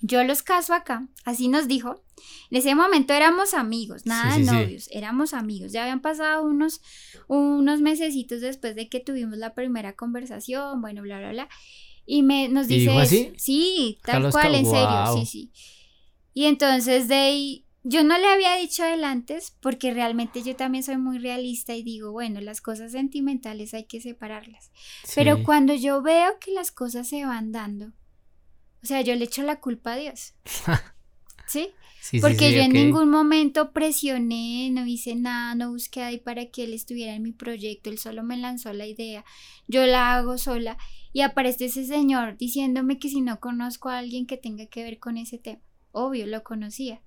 [0.00, 2.02] yo los caso acá, así nos dijo.
[2.50, 4.50] En ese momento éramos amigos, nada Sí, de sí.
[4.50, 5.72] novios, éramos amigos.
[5.72, 6.80] Ya habían pasado unos,
[7.28, 11.48] unos mesecitos después de que tuvimos la primera conversación, bueno, bla, bla, bla.
[12.06, 13.32] Y me, nos ¿Y dice dijo así?
[13.36, 15.52] Sí, tal Carlos cual, en serio, sí, sí.
[16.34, 20.84] Y entonces de ahí, yo no le había dicho él antes, porque realmente yo también
[20.84, 24.70] soy muy realista y digo, bueno, las cosas sentimentales hay que separarlas.
[25.14, 27.92] Pero cuando yo veo que las cosas se van dando,
[28.82, 30.34] o sea, yo le echo la culpa a Dios.
[31.46, 31.70] ¿Sí?
[32.00, 36.46] Sí, Porque sí, yo en ningún momento presioné, no hice nada, no busqué ahí para
[36.46, 39.24] que él estuviera en mi proyecto, él solo me lanzó la idea,
[39.68, 40.76] yo la hago sola
[41.12, 44.98] y aparece ese señor diciéndome que si no conozco a alguien que tenga que ver
[44.98, 45.60] con ese tema.
[45.90, 47.02] Obvio, lo conocía.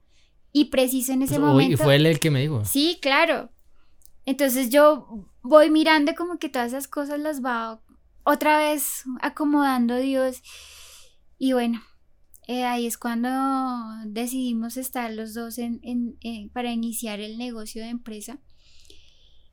[0.51, 1.83] Y preciso en ese Pues, uy, momento...
[1.83, 2.63] fue él el que me dijo.
[2.65, 3.49] Sí, claro.
[4.25, 7.81] Entonces yo voy mirando como que todas esas cosas las va
[8.23, 10.41] otra vez acomodando Dios.
[11.37, 11.81] Y bueno,
[12.47, 13.29] eh, ahí es cuando
[14.05, 18.39] decidimos estar los dos en, en- en- para iniciar el negocio de empresa.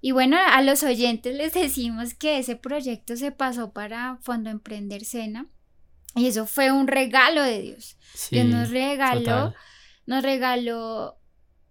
[0.05, 5.05] Y bueno, a los oyentes les decimos que ese proyecto se pasó para Fondo Emprender
[5.05, 5.47] Sena.
[6.17, 7.97] Y eso fue un regalo de Dios.
[8.13, 9.55] Sí, Dios nos regaló total.
[10.05, 11.19] nos regaló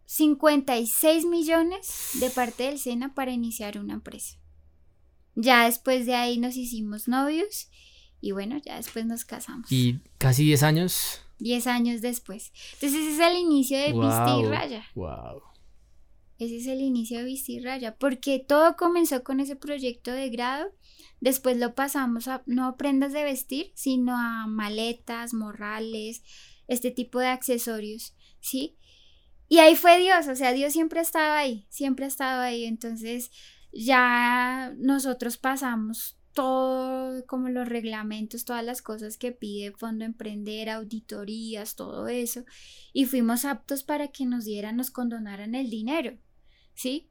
[0.06, 4.38] 56 millones de parte del SENA para iniciar una empresa.
[5.36, 7.70] Ya después de ahí nos hicimos novios
[8.22, 9.72] y bueno, ya después nos casamos.
[9.72, 11.22] Y casi 10 años.
[11.40, 12.52] 10 años después.
[12.74, 14.50] Entonces ese es el inicio de Vista y Wow.
[14.52, 14.86] Raya.
[14.96, 15.42] Wow.
[16.42, 17.96] Ese es el inicio de Vista y Raya.
[18.00, 20.74] Porque todo comenzó con ese proyecto de grado.
[21.20, 26.24] Después lo pasamos a no a prendas de vestir, sino a maletas, morrales,
[26.68, 28.76] este tipo de accesorios, ¿sí?
[29.50, 32.66] Y ahí fue Dios, o sea, Dios siempre estaba ahí, siempre ha estado ahí.
[32.66, 33.30] Entonces
[33.72, 41.76] ya nosotros pasamos todo como los reglamentos, todas las cosas que pide Fondo Emprender, auditorías,
[41.76, 42.46] todo eso,
[42.94, 46.18] y fuimos aptos para que nos dieran, nos condonaran el dinero,
[46.74, 47.10] ¿sí?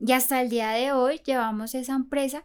[0.00, 2.42] Y hasta el día de hoy llevamos esa empresa,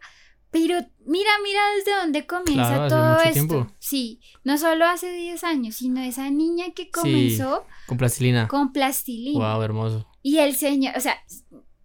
[0.50, 3.32] pero mira, mira desde dónde comienza Claro, hace todo mucho esto.
[3.32, 3.72] tiempo.
[3.80, 8.48] Sí, no solo hace 10 años, sino esa niña que comenzó Con plastilina.
[8.48, 9.54] con plastilina.
[9.54, 10.06] Wow, hermoso.
[10.22, 11.16] Y el Señor, o sea,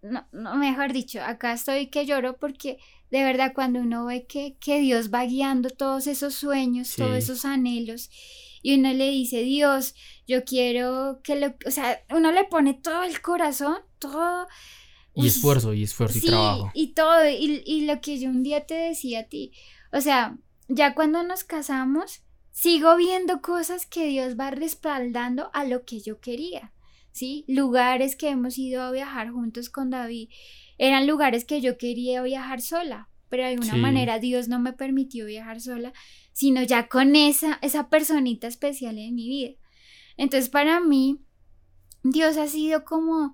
[0.02, 2.78] no, no, mejor dicho, acá estoy que lloro porque
[3.10, 7.02] de verdad cuando uno ve que, que Dios va guiando todos esos sueños, Sí.
[7.02, 8.10] todos esos anhelos,
[8.62, 9.94] y uno le dice, Dios,
[10.26, 13.76] yo quiero que lo, o sea, uno le pone todo el corazón,
[14.12, 14.46] todo...
[15.16, 16.70] Y esfuerzo, y esfuerzo, sí, y trabajo.
[16.74, 19.52] y todo, y, y lo que yo un día te decía a ti,
[19.92, 20.36] o sea,
[20.66, 26.18] ya cuando nos casamos, sigo viendo cosas que Dios va respaldando a lo que yo
[26.20, 26.72] quería,
[27.12, 27.44] ¿sí?
[27.46, 30.30] Lugares que hemos ido a viajar juntos con David,
[30.78, 33.78] eran lugares que yo quería viajar sola, pero de alguna Sí.
[33.78, 35.92] manera Dios no me permitió viajar sola,
[36.32, 39.52] sino ya con esa, esa personita especial en mi vida.
[40.16, 41.20] Entonces para mí,
[42.02, 43.32] Dios ha sido como,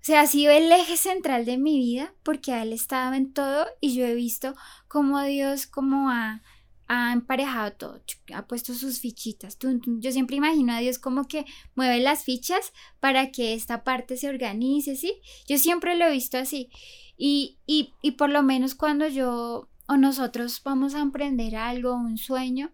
[0.00, 3.66] o sea, ha sido el eje central de mi vida porque Él estaba en todo
[3.80, 4.54] y yo he visto
[4.88, 6.42] cómo Dios como ha
[6.88, 8.02] ha emparejado todo,
[8.34, 9.58] ha puesto sus fichitas.
[9.60, 11.44] Yo siempre imagino a Dios como que
[11.74, 15.20] mueve las fichas para que esta parte se organice, ¿sí?
[15.46, 16.70] Yo siempre lo he visto así.
[17.18, 22.16] Y, y, y por lo menos cuando yo o nosotros vamos a emprender algo, un
[22.16, 22.72] sueño,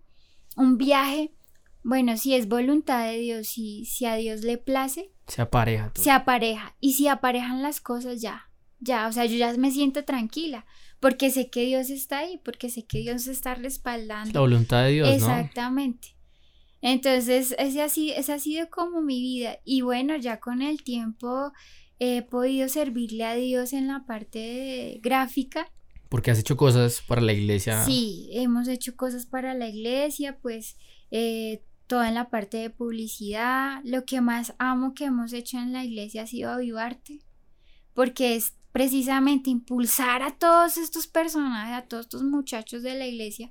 [0.56, 1.32] un viaje,
[1.84, 5.92] bueno, si es voluntad de Dios y si a Dios le place, se apareja.
[5.94, 6.74] Se apareja.
[6.80, 10.66] Y si aparejan las cosas ya, ya, o sea, yo ya me siento tranquila
[11.04, 14.32] porque sé que Dios está ahí, porque sé que Dios está respaldando.
[14.32, 16.16] La voluntad de Dios, Exactamente.
[16.80, 19.58] Entonces, ese ha, sido, ese ha sido como mi vida.
[19.64, 21.52] Y bueno, ya con el tiempo
[21.98, 25.70] he podido servirle a Dios en la parte gráfica.
[26.08, 27.84] Porque has hecho cosas para la iglesia.
[27.84, 30.76] Sí, hemos hecho cosas para la iglesia, pues
[31.10, 33.80] eh, toda en la parte de publicidad.
[33.84, 37.20] Lo que más amo que hemos hecho en la iglesia ha sido avivarte,
[37.92, 43.48] porque es precisamente impulsar a todos estos personajes, a todos estos muchachos de la iglesia,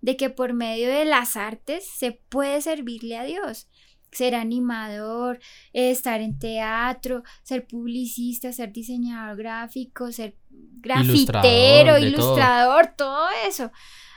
[0.00, 3.68] de que por medio de las artes se puede servirle a Dios.
[4.10, 5.40] Ser animador,
[5.74, 13.28] estar en teatro, ser publicista, ser diseñador gráfico, ser grafitero, ilustrador, todo.
[13.46, 13.70] eso.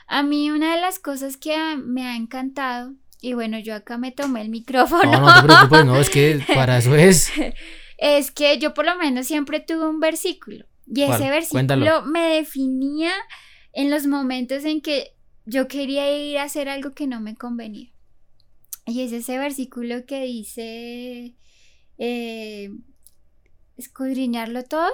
[0.07, 2.93] A mí una de las cosas que me ha encantado,
[3.25, 5.11] y bueno, yo acá me tomé el micrófono.
[5.11, 7.31] No, no te preocupes, no, es que para eso es.
[7.97, 13.11] es que yo por lo menos siempre tuve un versículo y ese versículo me definía
[13.73, 15.15] en los momentos en que
[15.47, 17.91] yo quería ir a hacer algo que no me convenía.
[18.85, 21.33] Y es ese versículo que dice,
[21.97, 22.69] eh,
[23.75, 24.91] escudriñarlo todo,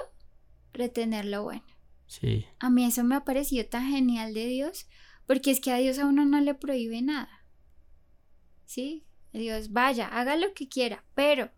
[0.72, 1.66] retener lo bueno.
[2.06, 2.46] Sí.
[2.60, 4.86] A mí eso me ha parecido tan genial de Dios,
[5.26, 7.41] porque es que a Dios a uno no le prohíbe nada.
[8.72, 9.04] ¿Sí?
[9.34, 11.50] Dios, vaya, haga lo que quiera, pero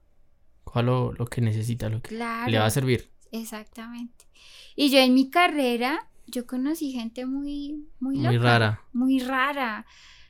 [0.74, 3.08] lo, lo que necesita, lo que le va a servir.
[3.30, 4.24] Exactamente.
[4.74, 8.82] Y yo en mi carrera, yo conocí gente muy, muy, muy rara.
[8.92, 9.86] Muy rara.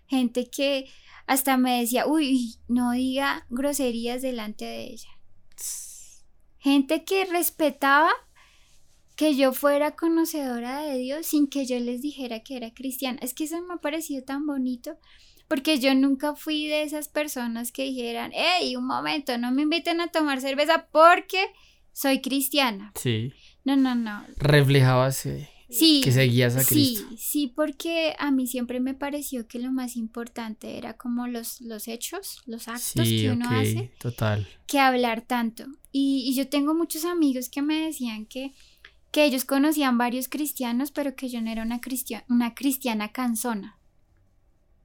[0.08, 0.86] Gente que
[1.26, 5.08] hasta me decía, uy, no diga groserías delante de ella.
[6.58, 8.10] Gente que respetaba
[9.16, 13.18] que yo fuera conocedora de Dios sin que yo les dijera que era cristiana.
[13.22, 14.98] Es que eso me ha parecido tan bonito
[15.48, 20.00] porque yo nunca fui de esas personas que dijeran, hey, un momento, no me inviten
[20.00, 21.46] a tomar cerveza porque
[21.92, 22.92] soy cristiana.
[22.94, 23.32] Sí.
[23.64, 24.24] No, no, no.
[24.36, 27.06] Reflejabas eh, sí, que seguías a Cristo.
[27.10, 31.60] Sí, sí, porque a mí siempre me pareció que lo más importante era como los,
[31.60, 33.92] los hechos, los actos que uno hace.
[33.98, 34.46] Total.
[34.66, 35.64] Que hablar tanto.
[35.92, 38.52] Y, y yo tengo muchos amigos que me decían que
[39.14, 41.80] que ellos conocían varios cristianos, pero que yo no era una,
[42.28, 43.78] una cristiana cansona.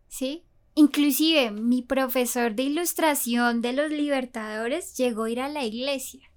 [0.07, 0.43] ¿Sí?
[0.75, 6.29] Inclusive mi profesor de ilustración de los libertadores llegó a ir a la iglesia.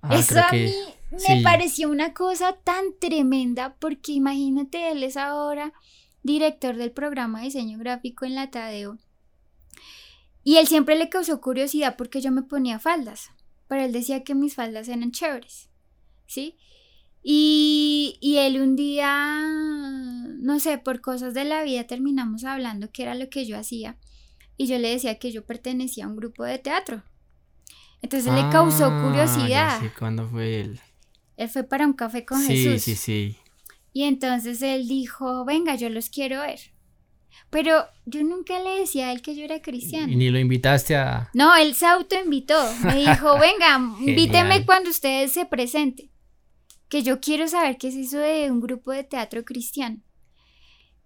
[0.00, 0.72] Ah, Eso a mí
[1.28, 5.72] me pareció una cosa tan tremenda porque imagínate, él es ahora
[6.22, 8.98] director del programa de diseño gráfico en la Tadeo.
[10.44, 13.30] Y él siempre le causó curiosidad porque yo me ponía faldas,
[13.68, 15.68] pero él decía que mis faldas eran chéveres,
[16.26, 16.56] ¿sí?
[17.22, 19.40] Y, y, él un día,
[20.40, 23.96] no sé, por cosas de la vida terminamos hablando que era lo que yo hacía.
[24.56, 27.04] Y yo le decía que yo pertenecía a un grupo de teatro.
[28.02, 29.80] Entonces le causó ah, curiosidad.
[29.80, 30.80] Sí, ¿Cuándo fue él?
[31.36, 32.82] Él fue para un café con Jesús.
[32.82, 33.36] Sí, sí, sí.
[33.92, 36.58] Y entonces él dijo, venga, yo los quiero ver.
[37.50, 40.10] Pero yo nunca le decía a él que yo era cristiano.
[40.10, 41.30] ¿Y ni lo invitaste a...?
[41.34, 42.58] No, él se autoinvitó.
[42.84, 46.11] Me dijo, venga, invíteme cuando ustedes se presenten
[46.92, 50.02] que yo quiero saber qué es eso de un grupo de teatro cristiano.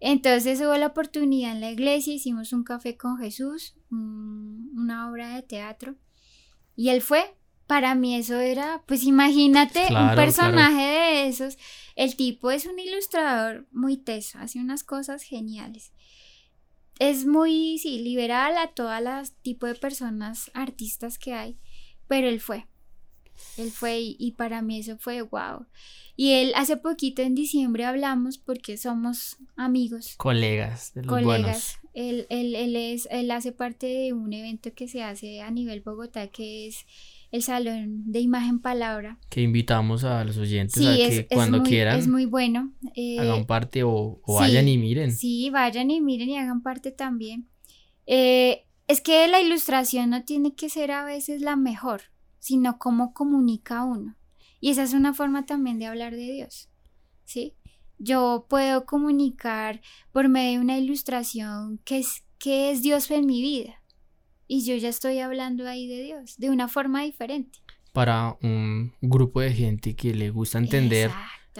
[0.00, 5.42] Entonces hubo la oportunidad en la iglesia, hicimos un café con Jesús, una obra de
[5.42, 5.94] teatro,
[6.74, 7.36] y él fue.
[7.68, 11.56] Para mí eso era, pues imagínate un personaje de esos.
[11.94, 15.92] El tipo es un ilustrador muy teso, hace unas cosas geniales.
[16.98, 21.60] Es muy, sí, liberal a todas las tipos de personas artistas que hay,
[22.08, 22.66] pero él fue.
[23.56, 25.66] Él fue y, para mí eso fue wow.
[26.16, 30.14] Y él hace poquito en diciembre hablamos porque somos amigos.
[30.16, 31.78] Colegas de los Colegas.
[31.92, 35.80] Él, él, él, es, él hace parte de un evento que se hace a nivel
[35.80, 36.86] Bogotá que es
[37.32, 39.18] el Salón de Imagen Palabra.
[39.28, 41.98] Que invitamos a los oyentes a que cuando quieran.
[41.98, 42.72] Es muy bueno.
[42.94, 45.12] Eh, hagan parte o, vayan y miren.
[45.12, 47.48] Sí, vayan y miren y hagan parte también.
[48.06, 52.02] Eh, es que la ilustración no tiene que ser a veces la mejor
[52.46, 54.14] sino cómo comunica uno.
[54.60, 56.68] Y esa es una forma también de hablar de Dios,
[57.24, 57.54] ¿sí?
[57.98, 59.80] Yo puedo comunicar
[60.12, 63.82] por medio de una ilustración qué es, qué es Dios en mi vida.
[64.46, 67.58] Y yo ya estoy hablando ahí de Dios, de una forma diferente.
[67.92, 71.10] Para un grupo de gente que le gusta entender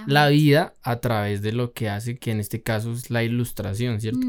[0.07, 4.01] la vida a través de lo que hace, que en este caso es la ilustración,
[4.01, 4.25] ¿cierto?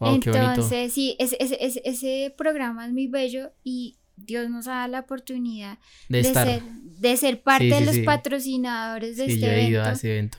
[0.00, 5.00] Entonces, sí, ese, ese, ese, programa es muy bello y Dios nos ha dado la
[5.00, 9.70] oportunidad de, ser, de ser parte de los patrocinadores de este evento.
[9.70, 10.38] Ido a ese evento.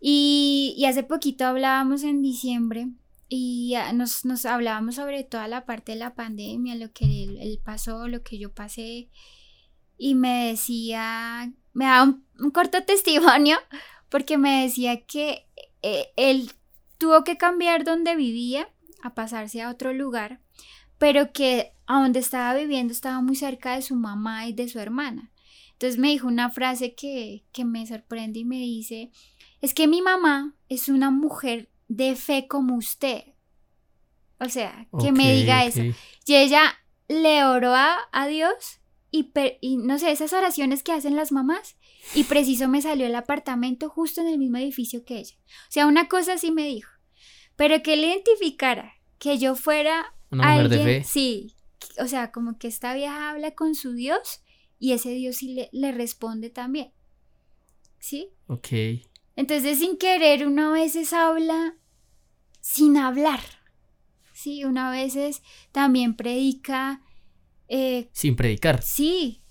[0.00, 2.88] Y, y, hace poquito hablábamos en diciembre
[3.28, 8.08] y nos, nos, hablábamos sobre toda la parte de la pandemia, lo que él, pasó,
[8.08, 9.10] lo que yo pasé.
[9.98, 12.04] Y me decía, me daba
[12.38, 13.58] un, corto testimonio
[14.08, 15.46] porque me decía que
[15.82, 16.52] eh, él
[16.98, 18.68] tuvo que cambiar donde vivía
[19.02, 20.40] a pasarse a otro lugar,
[20.98, 24.78] pero que a donde estaba viviendo estaba muy cerca de su mamá y de su
[24.78, 25.32] hermana.
[25.72, 29.10] Entonces me dijo una frase que, que me sorprende y me dice,
[29.60, 33.24] es que mi mamá es una mujer de fe como usted.
[34.38, 35.82] O sea, que me diga eso.
[36.26, 36.74] Y ella
[37.08, 38.80] le oró a, Dios
[39.10, 39.30] y,
[39.60, 41.76] y, no sé, esas oraciones que hacen las mamás.
[42.14, 45.36] Y preciso me salió el apartamento justo en el mismo edificio que ella.
[45.68, 46.90] O sea, una cosa sí me dijo.
[47.56, 51.04] Pero que él identificara que yo fuera una mujer de fe.
[51.04, 51.54] Sí,
[51.98, 54.42] o sea, como que esta vieja habla con su Dios
[54.78, 56.92] y ese Dios sí le, le responde también.
[57.98, 58.30] ¿Sí?
[58.46, 58.68] Ok.
[59.36, 61.76] Entonces, sin querer, uno a veces habla
[62.60, 63.40] sin hablar.
[64.32, 67.02] Sí, uno a veces también predica.
[67.68, 68.82] Eh, sin predicar.
[68.82, 69.42] Sí,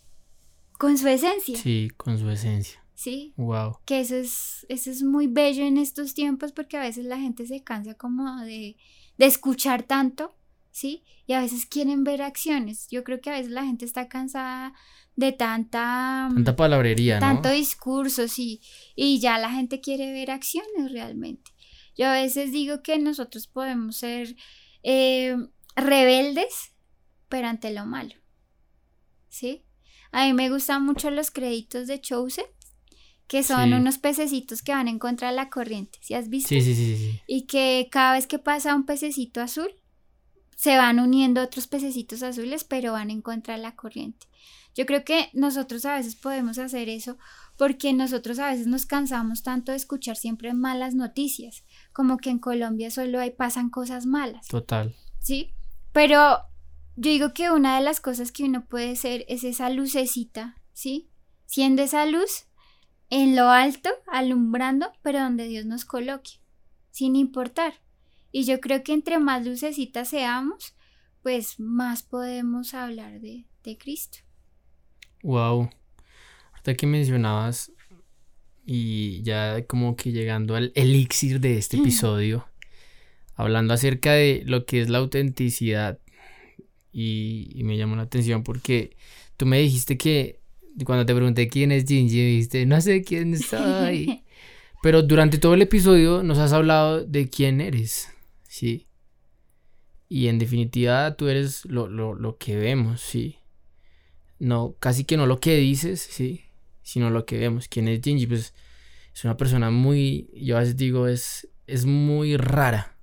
[0.78, 1.58] con su esencia.
[1.58, 2.84] Sí, con su esencia.
[2.94, 3.34] Sí.
[3.36, 3.80] Wow.
[3.86, 7.46] Que eso es, eso es muy bello en estos tiempos porque a veces la gente
[7.46, 8.78] se cansa como de,
[9.18, 10.36] de escuchar tanto,
[10.76, 11.06] ¿sí?
[11.26, 12.90] Y a veces quieren ver acciones.
[12.92, 14.74] Yo creo que a veces la gente está cansada
[15.16, 16.28] de tanta...
[16.30, 18.60] Mm, tanta palabrería, Tanto discurso, sí.
[18.94, 21.52] Y ya la gente quiere ver acciones realmente.
[21.98, 24.36] Yo a veces digo que nosotros podemos ser
[24.84, 25.38] eh,
[25.78, 26.74] rebeldes,
[27.30, 28.14] pero ante lo malo.
[29.30, 29.64] ¿Sí?
[30.12, 32.46] A mí me gustan mucho los créditos de Chosen
[33.28, 36.50] que son unos pececitos que van en contra de la corriente, ¿sí has visto?
[36.50, 37.20] Sí, sí, sí, sí.
[37.26, 39.74] Y que cada vez que pasa un pececito azul,
[40.56, 44.28] se van uniendo otros pececitos azules, pero van en contra de la corriente.
[44.76, 47.18] Yo creo que nosotros a veces podemos hacer eso
[47.58, 52.40] porque nosotros a veces nos cansamos tanto de escuchar siempre malas noticias, como que en
[52.40, 54.48] Colombia solo hay pasan cosas malas.
[54.48, 54.94] Total.
[55.20, 55.54] Sí,
[55.94, 56.40] pero
[56.98, 61.10] yo digo que una de las cosas que uno puede ser es esa lucecita, ¿sí?
[61.46, 62.48] Siendo esa luz
[63.10, 66.32] en lo alto, alumbrando, pero donde Dios nos coloque,
[66.92, 67.76] sin importar.
[68.38, 70.76] Y yo creo que entre más lucecitas seamos,
[71.24, 74.18] pues más podemos hablar de, de Cristo.
[75.24, 75.70] Wow.
[76.52, 77.72] Ahorita que mencionabas,
[78.66, 82.46] y ya como que llegando al elixir de este episodio,
[83.36, 86.00] hablando acerca de lo que es la autenticidad,
[86.92, 88.98] y, y me llamó la atención porque
[89.38, 90.42] tú me dijiste que
[90.86, 94.26] cuando te pregunté quién es Gingy, dijiste, no sé quién soy.
[94.84, 98.10] Pero durante todo el episodio nos has hablado de quién eres,
[98.56, 98.88] ¿sí?
[100.08, 103.40] Y en definitiva tú eres lo, lo, lo que vemos, ¿sí?
[104.40, 106.46] No, casi que no lo que dices, ¿sí?
[106.82, 107.68] Sino lo que vemos.
[107.68, 108.28] ¿Quién es Gingy?
[108.28, 108.54] Pues
[109.14, 112.98] es una persona muy, yo a veces digo, es, es muy rara.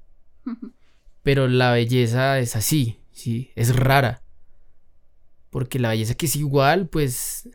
[1.23, 3.51] Pero la belleza es así, ¿sí?
[3.55, 4.23] Es rara.
[5.51, 7.51] Porque la belleza que es igual, pues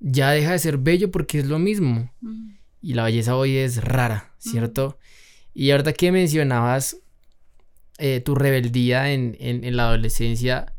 [0.00, 2.10] ya deja de ser bello porque es lo mismo.
[2.80, 4.98] Y la belleza hoy es rara, ¿cierto?
[5.52, 6.96] Y ahorita que mencionabas
[7.98, 10.74] eh, tu rebeldía en, la adolescencia,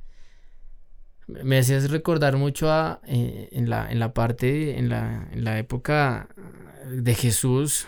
[1.28, 5.58] me hacías recordar mucho a, eh, en, la, en la parte, en la, en la
[5.60, 6.30] época
[6.90, 7.88] de Jesús,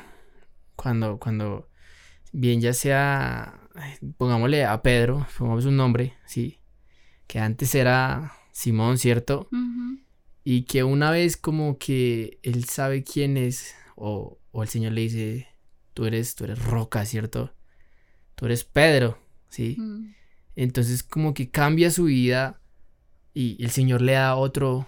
[0.76, 1.70] cuando, cuando
[2.32, 3.60] bien ya sea,
[4.18, 6.60] pongámosle a Pedro, pongamos un nombre, sí,
[7.28, 9.48] que antes era Simón, ¿cierto?
[10.44, 15.48] Y que una vez como que él sabe quién es, o, el Señor le dice,
[15.94, 17.54] tú eres, tú eres roca, ¿cierto?
[18.40, 19.20] Tú eres Pedro,
[19.50, 19.76] ¿sí?
[19.78, 20.14] Mm.
[20.56, 22.62] Entonces como que cambia su vida
[23.34, 24.88] y el Señor le da otro,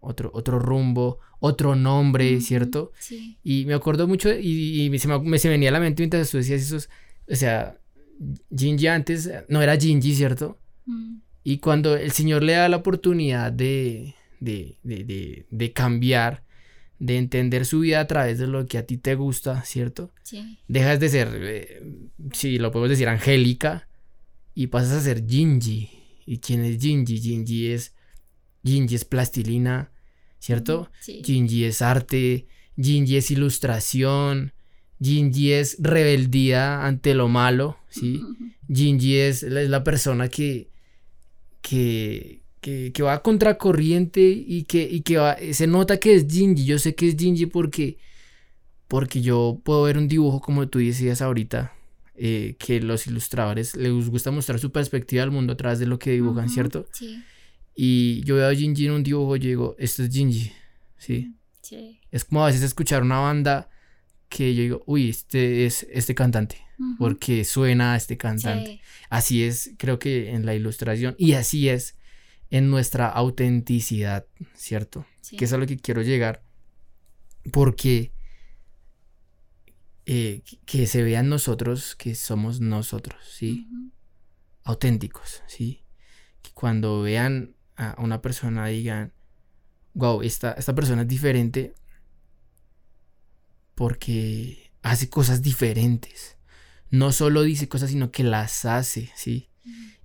[0.00, 2.92] otro, otro rumbo, otro nombre, ¿cierto?
[2.98, 3.36] Sí.
[3.44, 6.38] Y me acuerdo mucho y, me, se me, se venía a la mente mientras tú
[6.38, 6.88] decías esos,
[7.30, 7.76] o sea,
[8.56, 10.58] Gingy antes no era Gingy, ¿cierto?
[10.86, 11.16] Mm.
[11.44, 16.42] Y cuando el Señor le da la oportunidad de, de, de, de, cambiar,
[17.02, 20.12] de entender su vida a través de lo que a ti te gusta, ¿cierto?
[20.22, 20.60] Sí.
[20.68, 21.82] Dejas de ser, eh,
[22.32, 23.88] si lo podemos decir, angélica
[24.54, 25.90] y pasas a ser Gingy.
[26.26, 27.18] ¿Y quién es Gingy?
[27.18, 27.96] Gingy es,
[28.64, 29.90] Gingy es plastilina,
[30.38, 30.92] ¿cierto?
[31.00, 31.22] Sí.
[31.24, 32.46] Gingy es arte,
[32.80, 34.52] Gingy es ilustración,
[35.02, 38.22] Gingy es rebeldía ante lo malo, ¿sí?
[38.72, 40.70] Gingy es, es la persona que,
[41.62, 46.64] que, que, va a contracorriente y que, y que se nota que es Gingy.
[46.64, 47.98] Yo sé que es Gingy porque
[48.88, 51.72] porque yo puedo ver un dibujo como tú decías ahorita,
[52.14, 55.98] eh, que los ilustradores les gusta mostrar su perspectiva del mundo a través de lo
[55.98, 56.86] que dibujan, ¿cierto?
[56.92, 57.22] Sí,
[57.74, 60.52] Y yo veo a Jinji en un dibujo y yo digo, esto es Jinji,
[60.98, 61.34] ¿sí?
[61.62, 62.00] sí.
[62.10, 63.70] Es como a veces escuchar una banda
[64.28, 66.58] que yo digo, uy, este es este cantante,
[66.98, 68.72] porque suena a este cantante.
[68.72, 71.96] sí, Así es, creo que en la ilustración, y así es
[72.52, 75.06] en nuestra autenticidad, ¿cierto?
[75.22, 75.36] sí.
[75.38, 76.44] Que es a lo que quiero llegar,
[77.50, 78.12] porque
[80.04, 83.66] eh, que se vean nosotros que somos nosotros, ¿sí?
[84.64, 85.86] Auténticos, ¿sí?
[86.42, 89.14] Que cuando vean a una persona digan,
[89.94, 91.74] wow, esta, esta persona es diferente
[93.74, 96.36] porque hace cosas diferentes.
[96.90, 99.48] No solo dice cosas, sino que las hace, ¿sí?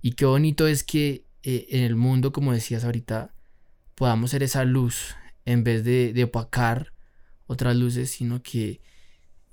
[0.00, 3.32] Y qué bonito es que eh, en el mundo, como decías ahorita,
[3.94, 6.92] podamos ser esa luz en vez de, de opacar
[7.46, 8.82] otras luces, sino que,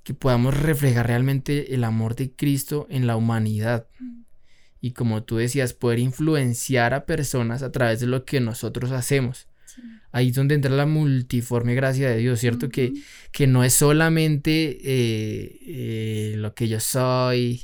[0.02, 3.86] que podamos reflejar realmente el amor de Cristo en la humanidad.
[4.78, 9.48] Y como tú decías, poder influenciar a personas a través de lo que nosotros hacemos.
[9.64, 9.80] Sí.
[10.12, 12.68] Ahí es donde entra la multiforme gracia de Dios, ¿cierto?
[12.68, 12.92] Que,
[13.32, 17.62] que no es solamente eh, eh, lo que yo soy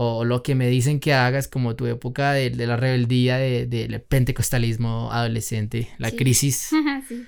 [0.00, 3.66] o lo que me dicen que hagas como tu época de, de la rebeldía de-
[3.66, 6.16] del pentecostalismo adolescente, la Sí.
[6.16, 6.70] crisis
[7.08, 7.26] sí.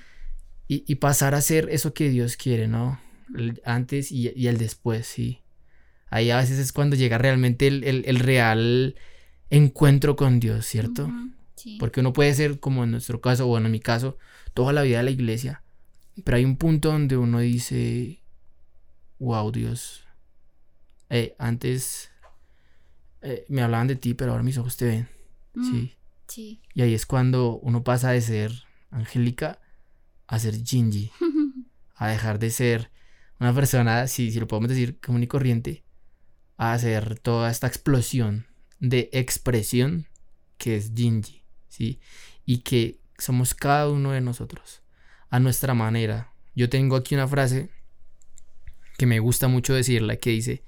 [0.69, 2.97] y, y pasar a ser eso que Dios quiere, ¿no?
[3.35, 5.39] El antes y, y el después, sí.
[6.09, 8.95] Ahí a veces es cuando llega realmente el, el- el real
[9.49, 11.11] encuentro con Dios, ¿cierto?
[11.57, 11.75] Sí.
[11.77, 14.17] Porque uno puede ser, como en nuestro caso, bueno, en mi caso,
[14.53, 15.61] toda la vida de la iglesia.
[16.23, 18.21] Pero hay un punto donde uno dice,
[19.19, 20.05] wow, Dios,
[21.09, 22.10] eh, antes
[23.21, 25.09] eh, me hablaban de ti, pero ahora mis ojos te ven.
[25.53, 25.95] Mm, Sí.
[26.27, 26.61] Sí.
[26.73, 28.51] Y ahí es cuando uno pasa de ser
[28.89, 29.59] Angélica
[30.27, 31.11] a ser Gingy,
[31.95, 32.89] a dejar de ser
[33.39, 35.83] una persona, si, si lo podemos decir, común y corriente,
[36.57, 38.45] a hacer toda esta explosión
[38.79, 40.07] de expresión
[40.57, 41.99] que es Gingy, ¿sí?
[42.45, 44.83] Y que somos cada uno de nosotros,
[45.29, 46.31] a nuestra manera.
[46.55, 47.69] Yo tengo aquí una frase
[48.97, 50.63] que me gusta mucho decirla, que dice,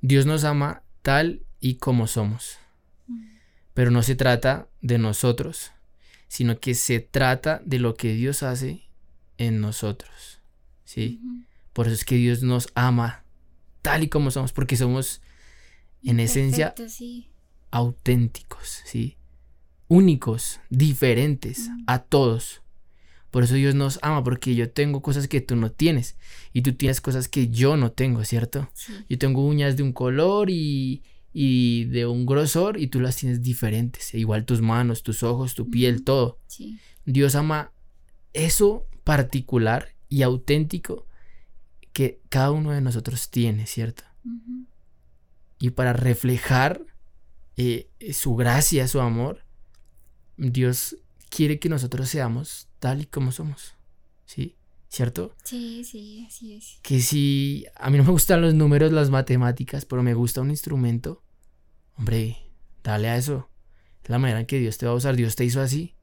[0.00, 2.58] Dios nos ama tal y como somos.
[3.06, 3.22] Mm,
[3.72, 5.72] Pero no se trata de nosotros,
[6.28, 8.82] sino que se trata de lo que Dios hace
[9.38, 10.40] en nosotros.
[10.84, 11.22] ¿Sí?
[11.72, 13.24] Por eso es que Dios nos ama
[13.80, 15.22] tal y como somos, porque somos
[16.02, 17.30] en esencia sí.
[17.70, 19.16] auténticos, ¿sí?
[19.88, 22.62] Únicos, diferentes a todos.
[23.30, 26.16] Por eso Dios nos ama, porque yo tengo cosas que tú no tienes
[26.52, 28.68] y tú tienes cosas que yo no tengo, ¿cierto?
[28.74, 28.92] Sí.
[29.08, 31.02] Yo tengo uñas de un color y,
[31.32, 34.12] y de un grosor y tú las tienes diferentes.
[34.14, 36.38] E igual tus manos, tus ojos, tu piel, todo.
[36.46, 36.78] Sí.
[37.04, 37.72] Dios ama
[38.32, 41.06] eso particular y auténtico
[41.92, 44.04] que cada uno de nosotros tiene, ¿cierto?
[45.58, 46.84] Y para reflejar
[47.56, 49.44] eh, su gracia, su amor,
[50.36, 50.96] Dios
[51.28, 53.74] quiere que nosotros seamos tal y como somos,
[54.26, 54.56] ¿sí?
[54.92, 55.34] ¿Cierto?
[55.42, 56.78] Sí, sí, así es.
[56.82, 60.50] que si a mí no me gustan los números, las matemáticas, pero me gusta un
[60.50, 61.22] instrumento,
[61.96, 62.36] hombre,
[62.84, 63.48] dale a eso.
[64.04, 65.16] Es la manera en que Dios te va a usar.
[65.16, 65.94] Dios te hizo así.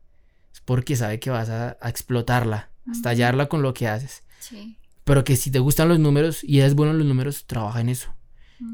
[0.51, 4.23] Es porque sabe que vas a, a explotarla, a estallarla con lo que haces.
[4.39, 4.79] Sí.
[5.03, 7.89] Pero que si te gustan los números y eres bueno en los números, trabaja en
[7.89, 8.15] eso.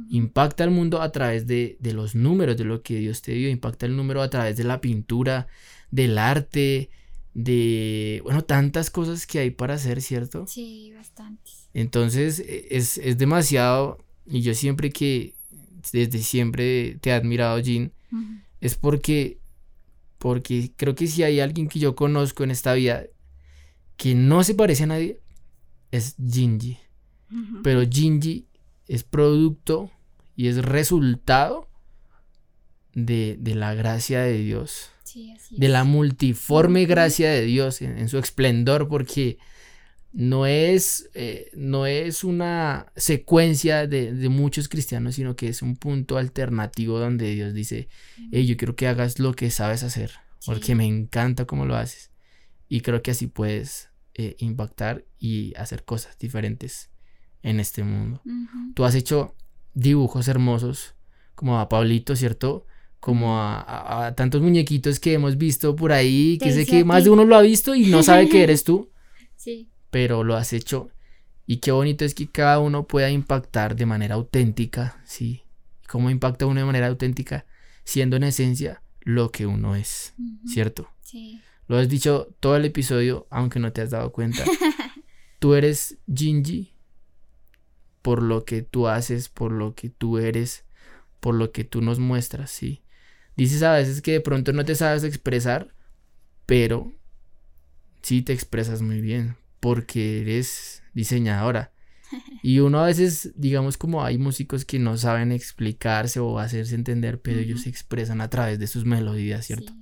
[0.09, 3.49] Impacta al mundo a través de, de los números, de lo que Dios te dio.
[3.49, 5.47] Impacta el número a través de la pintura,
[5.91, 6.89] del arte,
[7.35, 10.47] de, bueno, tantas cosas que hay para hacer, ¿cierto?
[10.47, 11.67] Sí, bastantes.
[11.73, 15.35] Entonces e- es, es demasiado, y yo siempre que,
[15.91, 17.91] desde siempre te he admirado, Jean,
[18.61, 19.37] es porque,
[20.17, 23.03] porque creo que si hay alguien que yo conozco en esta vida
[23.97, 25.19] que no se parece a nadie,
[25.91, 26.77] es Gingy.
[27.29, 27.61] Ujú.
[27.63, 28.47] Pero Gingy
[28.87, 29.91] es producto
[30.37, 31.67] y es resultado
[32.93, 37.97] de, de la gracia de Dios Sí, así de la multiforme gracia de Dios en,
[37.97, 39.37] en su esplendor, porque
[40.11, 45.77] no es, eh, no es una secuencia de, de muchos cristianos, sino que es un
[45.77, 47.87] punto alternativo donde Dios dice,
[48.33, 50.11] hey, yo quiero que hagas lo que sabes hacer,
[50.45, 52.11] porque me encanta cómo lo haces.
[52.67, 56.89] Y creo que así puedes eh, impactar y hacer cosas diferentes
[57.41, 58.21] en este mundo.
[58.73, 59.33] Tú has hecho
[59.73, 60.95] dibujos hermosos,
[61.35, 62.65] como a Pablito, ¿cierto?
[63.05, 67.03] Como a, a- a tantos muñequitos que hemos visto por ahí, que sé que más
[67.03, 68.89] de uno lo ha visto y no sabe que eres tú,
[69.35, 69.69] Sí.
[69.91, 70.89] pero lo has hecho.
[71.45, 75.43] Y qué bonito es que cada uno pueda impactar de manera auténtica, ¿sí?
[75.87, 77.45] ¿Cómo impacta uno de manera auténtica?
[77.83, 80.15] Siendo en esencia lo que uno es.
[80.47, 80.89] ¿cierto?
[81.03, 81.39] Sí.
[81.67, 84.43] Lo has dicho todo el episodio, aunque no te has dado cuenta.
[85.39, 86.71] Tú eres Gingy
[88.01, 90.63] por lo que tú haces, por lo que tú eres,
[91.19, 92.81] por lo que tú nos muestras, ¿sí?
[93.35, 95.73] Dices a veces que de pronto no te sabes expresar,
[96.45, 96.93] pero
[98.01, 101.71] sí te expresas muy bien, porque eres diseñadora.
[102.43, 107.19] Y uno a veces, digamos como hay músicos que no saben explicarse o hacerse entender,
[107.19, 109.73] pero ellos se expresan a través de sus melodías, ¿cierto?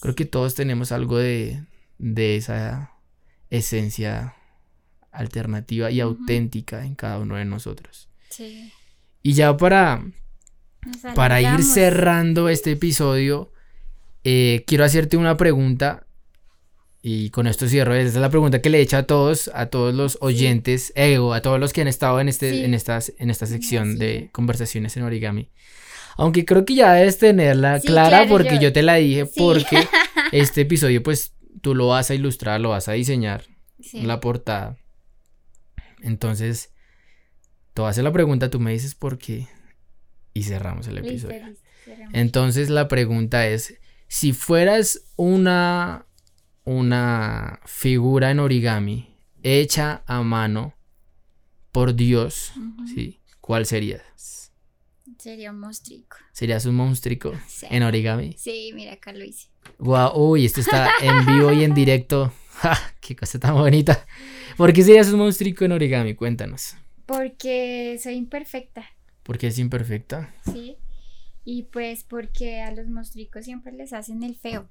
[0.00, 1.64] Creo que todos tenemos algo de,
[1.98, 2.92] de esa
[3.50, 4.36] esencia
[5.10, 8.08] alternativa y auténtica en cada uno de nosotros.
[8.30, 8.72] Sí.
[9.22, 10.04] Y ya para,
[11.14, 13.52] para ir cerrando este episodio,
[14.24, 16.06] eh, quiero hacerte una pregunta
[17.02, 17.94] y con esto cierro.
[17.94, 21.32] Esa es la pregunta que le he hecho a todos, a todos los oyentes, ego,
[21.34, 24.96] a todos los que han estado en, este, en, estas, en esta sección de conversaciones
[24.96, 25.50] en origami.
[26.16, 28.72] Aunque creo que ya debes tenerla clara porque yo...
[28.72, 29.86] te la dije, porque
[30.32, 33.44] este episodio pues tú lo vas a ilustrar, lo vas a diseñar,
[33.92, 34.76] la portada.
[36.02, 36.72] Entonces,
[37.72, 39.46] te voy a hacer la pregunta, tú me dices por qué
[40.34, 41.54] y cerramos el episodio.
[42.12, 43.74] Entonces la pregunta es,
[44.08, 46.06] si fueras una
[46.64, 50.74] una figura en origami hecha a mano
[51.72, 52.52] por Dios,
[52.94, 53.20] ¿sí?
[53.40, 54.52] ¿Cuál serías?
[55.18, 56.16] Sería un monstruico.
[56.32, 57.32] ¿Serías un monstruico
[57.70, 58.34] en origami?
[58.38, 59.48] Sí, mira, acá lo hice.
[59.78, 62.32] Wow, uy, esto está en vivo y en directo.
[63.00, 64.06] ¡Qué cosa tan bonita!
[64.56, 66.14] ¿Por qué serías un monstruico en origami?
[66.14, 66.76] Cuéntanos.
[67.06, 68.84] Porque soy imperfecta.
[69.30, 70.34] ¿Por qué es imperfecta?
[70.42, 70.76] Sí.
[71.44, 74.68] Y pues porque a los monstruicos siempre les hacen el feo.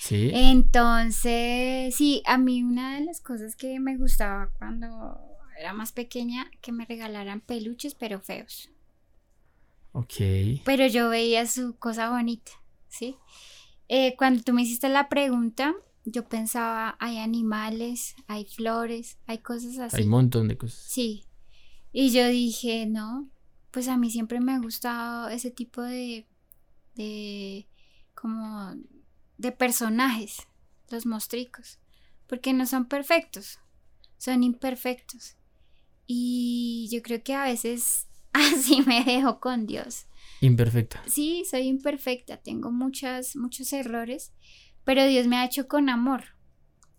[0.00, 0.30] Sí.
[0.32, 5.20] Entonces, sí, a mí una de las cosas que me gustaba cuando
[5.60, 8.70] era más pequeña, que me regalaran peluches, pero feos.
[9.92, 10.14] Ok.
[10.64, 12.52] Pero yo veía su cosa bonita,
[12.88, 13.16] ¿sí?
[13.88, 15.74] Eh, cuando tú me hiciste la pregunta,
[16.06, 19.98] yo pensaba, hay animales, hay flores, hay cosas así.
[19.98, 20.82] Hay un montón de cosas.
[20.88, 21.26] Sí.
[21.92, 23.28] Y yo dije, no,
[23.72, 26.26] pues a mí siempre me ha gustado ese tipo de,
[26.94, 27.66] de,
[28.14, 28.74] como
[29.38, 30.46] de personajes,
[30.90, 31.78] los mostricos,
[32.28, 33.58] porque no son perfectos,
[34.18, 35.36] son imperfectos.
[36.06, 40.06] Y yo creo que a veces así me dejo con Dios.
[40.42, 41.02] Imperfecta.
[41.06, 44.32] Sí, soy imperfecta, tengo muchas, muchos errores,
[44.84, 46.24] pero Dios me ha hecho con amor,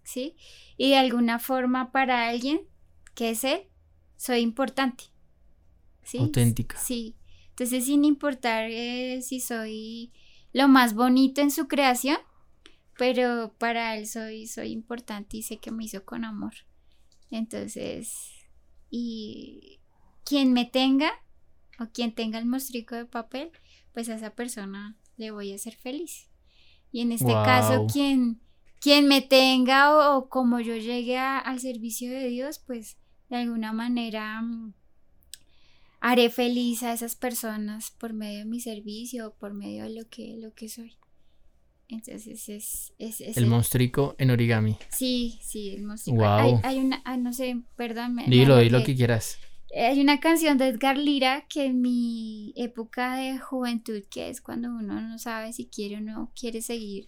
[0.03, 0.35] ¿sí?
[0.75, 2.61] Y de alguna forma para alguien
[3.13, 3.67] que es Él,
[4.17, 5.12] soy importante.
[6.03, 6.19] ¿Sí?
[6.19, 6.77] Auténtica.
[6.77, 7.15] Sí.
[7.49, 10.11] Entonces, sin importar eh, si soy
[10.53, 12.17] lo más bonito en su creación,
[12.97, 16.53] pero para él soy, soy importante y sé que me hizo con amor.
[17.31, 18.31] Entonces,
[18.89, 19.79] y
[20.23, 21.11] quien me tenga
[21.79, 23.51] o quien tenga el mostrico de papel,
[23.93, 26.29] pues a esa persona le voy a hacer feliz.
[26.91, 28.39] Y en este caso, quien,
[28.79, 32.97] quien me tenga o, como yo llegue al servicio de Dios, pues
[33.29, 34.73] de alguna manera mm,
[36.03, 40.35] haré feliz a esas personas por medio de mi servicio por medio de lo que,
[40.37, 40.97] lo que soy.
[41.87, 44.77] Entonces es, es, el, monstrico en origami.
[44.89, 46.25] Sí, sí, el monstruo.
[46.63, 48.17] Hay, una, no sé, perdón.
[48.27, 49.37] Dilo, dilo lo que quieras.
[49.73, 54.69] Hay una canción de Edgar Lira que en mi época de juventud, que es cuando
[54.69, 57.07] uno no sabe si quiere o no quiere seguir,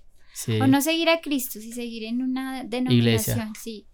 [0.61, 3.87] o no seguir a Cristo, si seguir en una denominación, sí.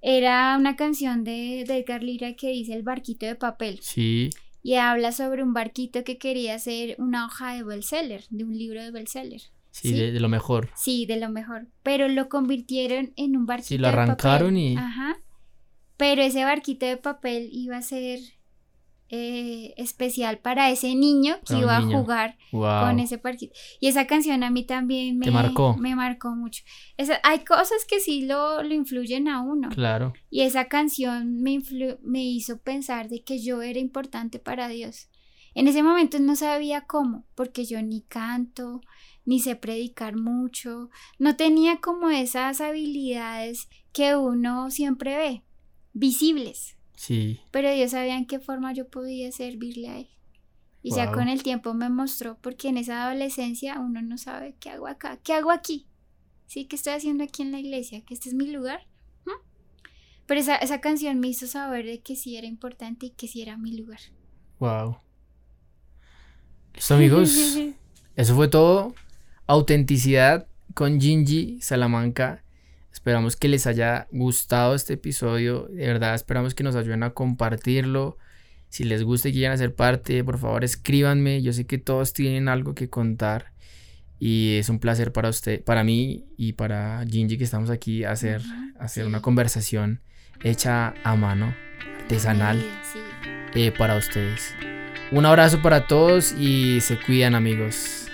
[0.00, 3.78] Era una canción de, de Edgar Lira que dice el barquito de papel.
[3.82, 4.30] Sí.
[4.62, 8.82] Y habla sobre un barquito que quería ser una hoja de bestseller, de un libro
[8.82, 9.42] de bestseller.
[9.70, 10.70] Sí, De, lo mejor.
[10.74, 11.68] Sí, de lo mejor.
[11.82, 13.68] Pero lo convirtieron en un barquito.
[13.68, 14.76] Sí, lo arrancaron y.
[14.76, 15.18] Ajá.
[15.96, 18.20] Pero ese barquito de papel iba a ser
[19.10, 23.54] eh, especial para ese niño que iba a jugar con ese barquito.
[23.80, 25.76] Y esa canción a mí también me marcó.
[25.78, 26.62] Me marcó mucho.
[27.22, 29.70] hay cosas que sí lo, lo, influyen a uno.
[29.70, 30.12] Claro.
[30.30, 31.58] Y esa canción me,
[32.02, 35.08] me hizo pensar de que yo era importante para Dios.
[35.54, 38.80] En ese momento no sabía cómo, porque yo ni canto,
[39.24, 45.42] ni sé predicar mucho, no tenía como esas habilidades que uno siempre ve,
[45.92, 46.77] visibles.
[46.98, 47.40] Sí.
[47.52, 50.08] Pero Dios sabía en qué forma yo podía servirle a Él.
[50.82, 54.70] Y ya con el tiempo me mostró, porque en esa adolescencia uno no sabe qué
[54.70, 55.86] hago acá, qué hago aquí.
[56.46, 58.04] Sí, ¿qué estoy haciendo aquí en la iglesia?
[58.04, 58.80] ¿Que este es mi lugar?
[59.24, 59.30] ¿Mm?
[60.26, 63.42] Pero esa, esa canción me hizo saber de que sí era importante y que sí
[63.42, 64.00] era mi lugar.
[64.58, 64.98] Wow.
[66.74, 67.58] Listo, amigos.
[68.16, 68.92] Eso fue todo
[69.46, 72.42] autenticidad con Gingy Salamanca.
[72.92, 75.68] Esperamos que les haya gustado este episodio.
[75.70, 78.18] De verdad, esperamos que nos ayuden a compartirlo.
[78.68, 81.42] Si les gusta y quieren hacer parte, por favor escríbanme.
[81.42, 83.52] Yo sé que todos tienen algo que contar.
[84.18, 88.10] Y es un placer para usted, para mí y para Gingy que estamos aquí a
[88.10, 88.42] hacer,
[88.78, 90.00] hacer una conversación
[90.42, 91.54] hecha a mano.
[92.00, 92.58] artesanal
[92.92, 92.98] Sí.
[93.54, 94.54] eh, para ustedes.
[95.12, 98.07] Un abrazo para todos y se cuidan amigos.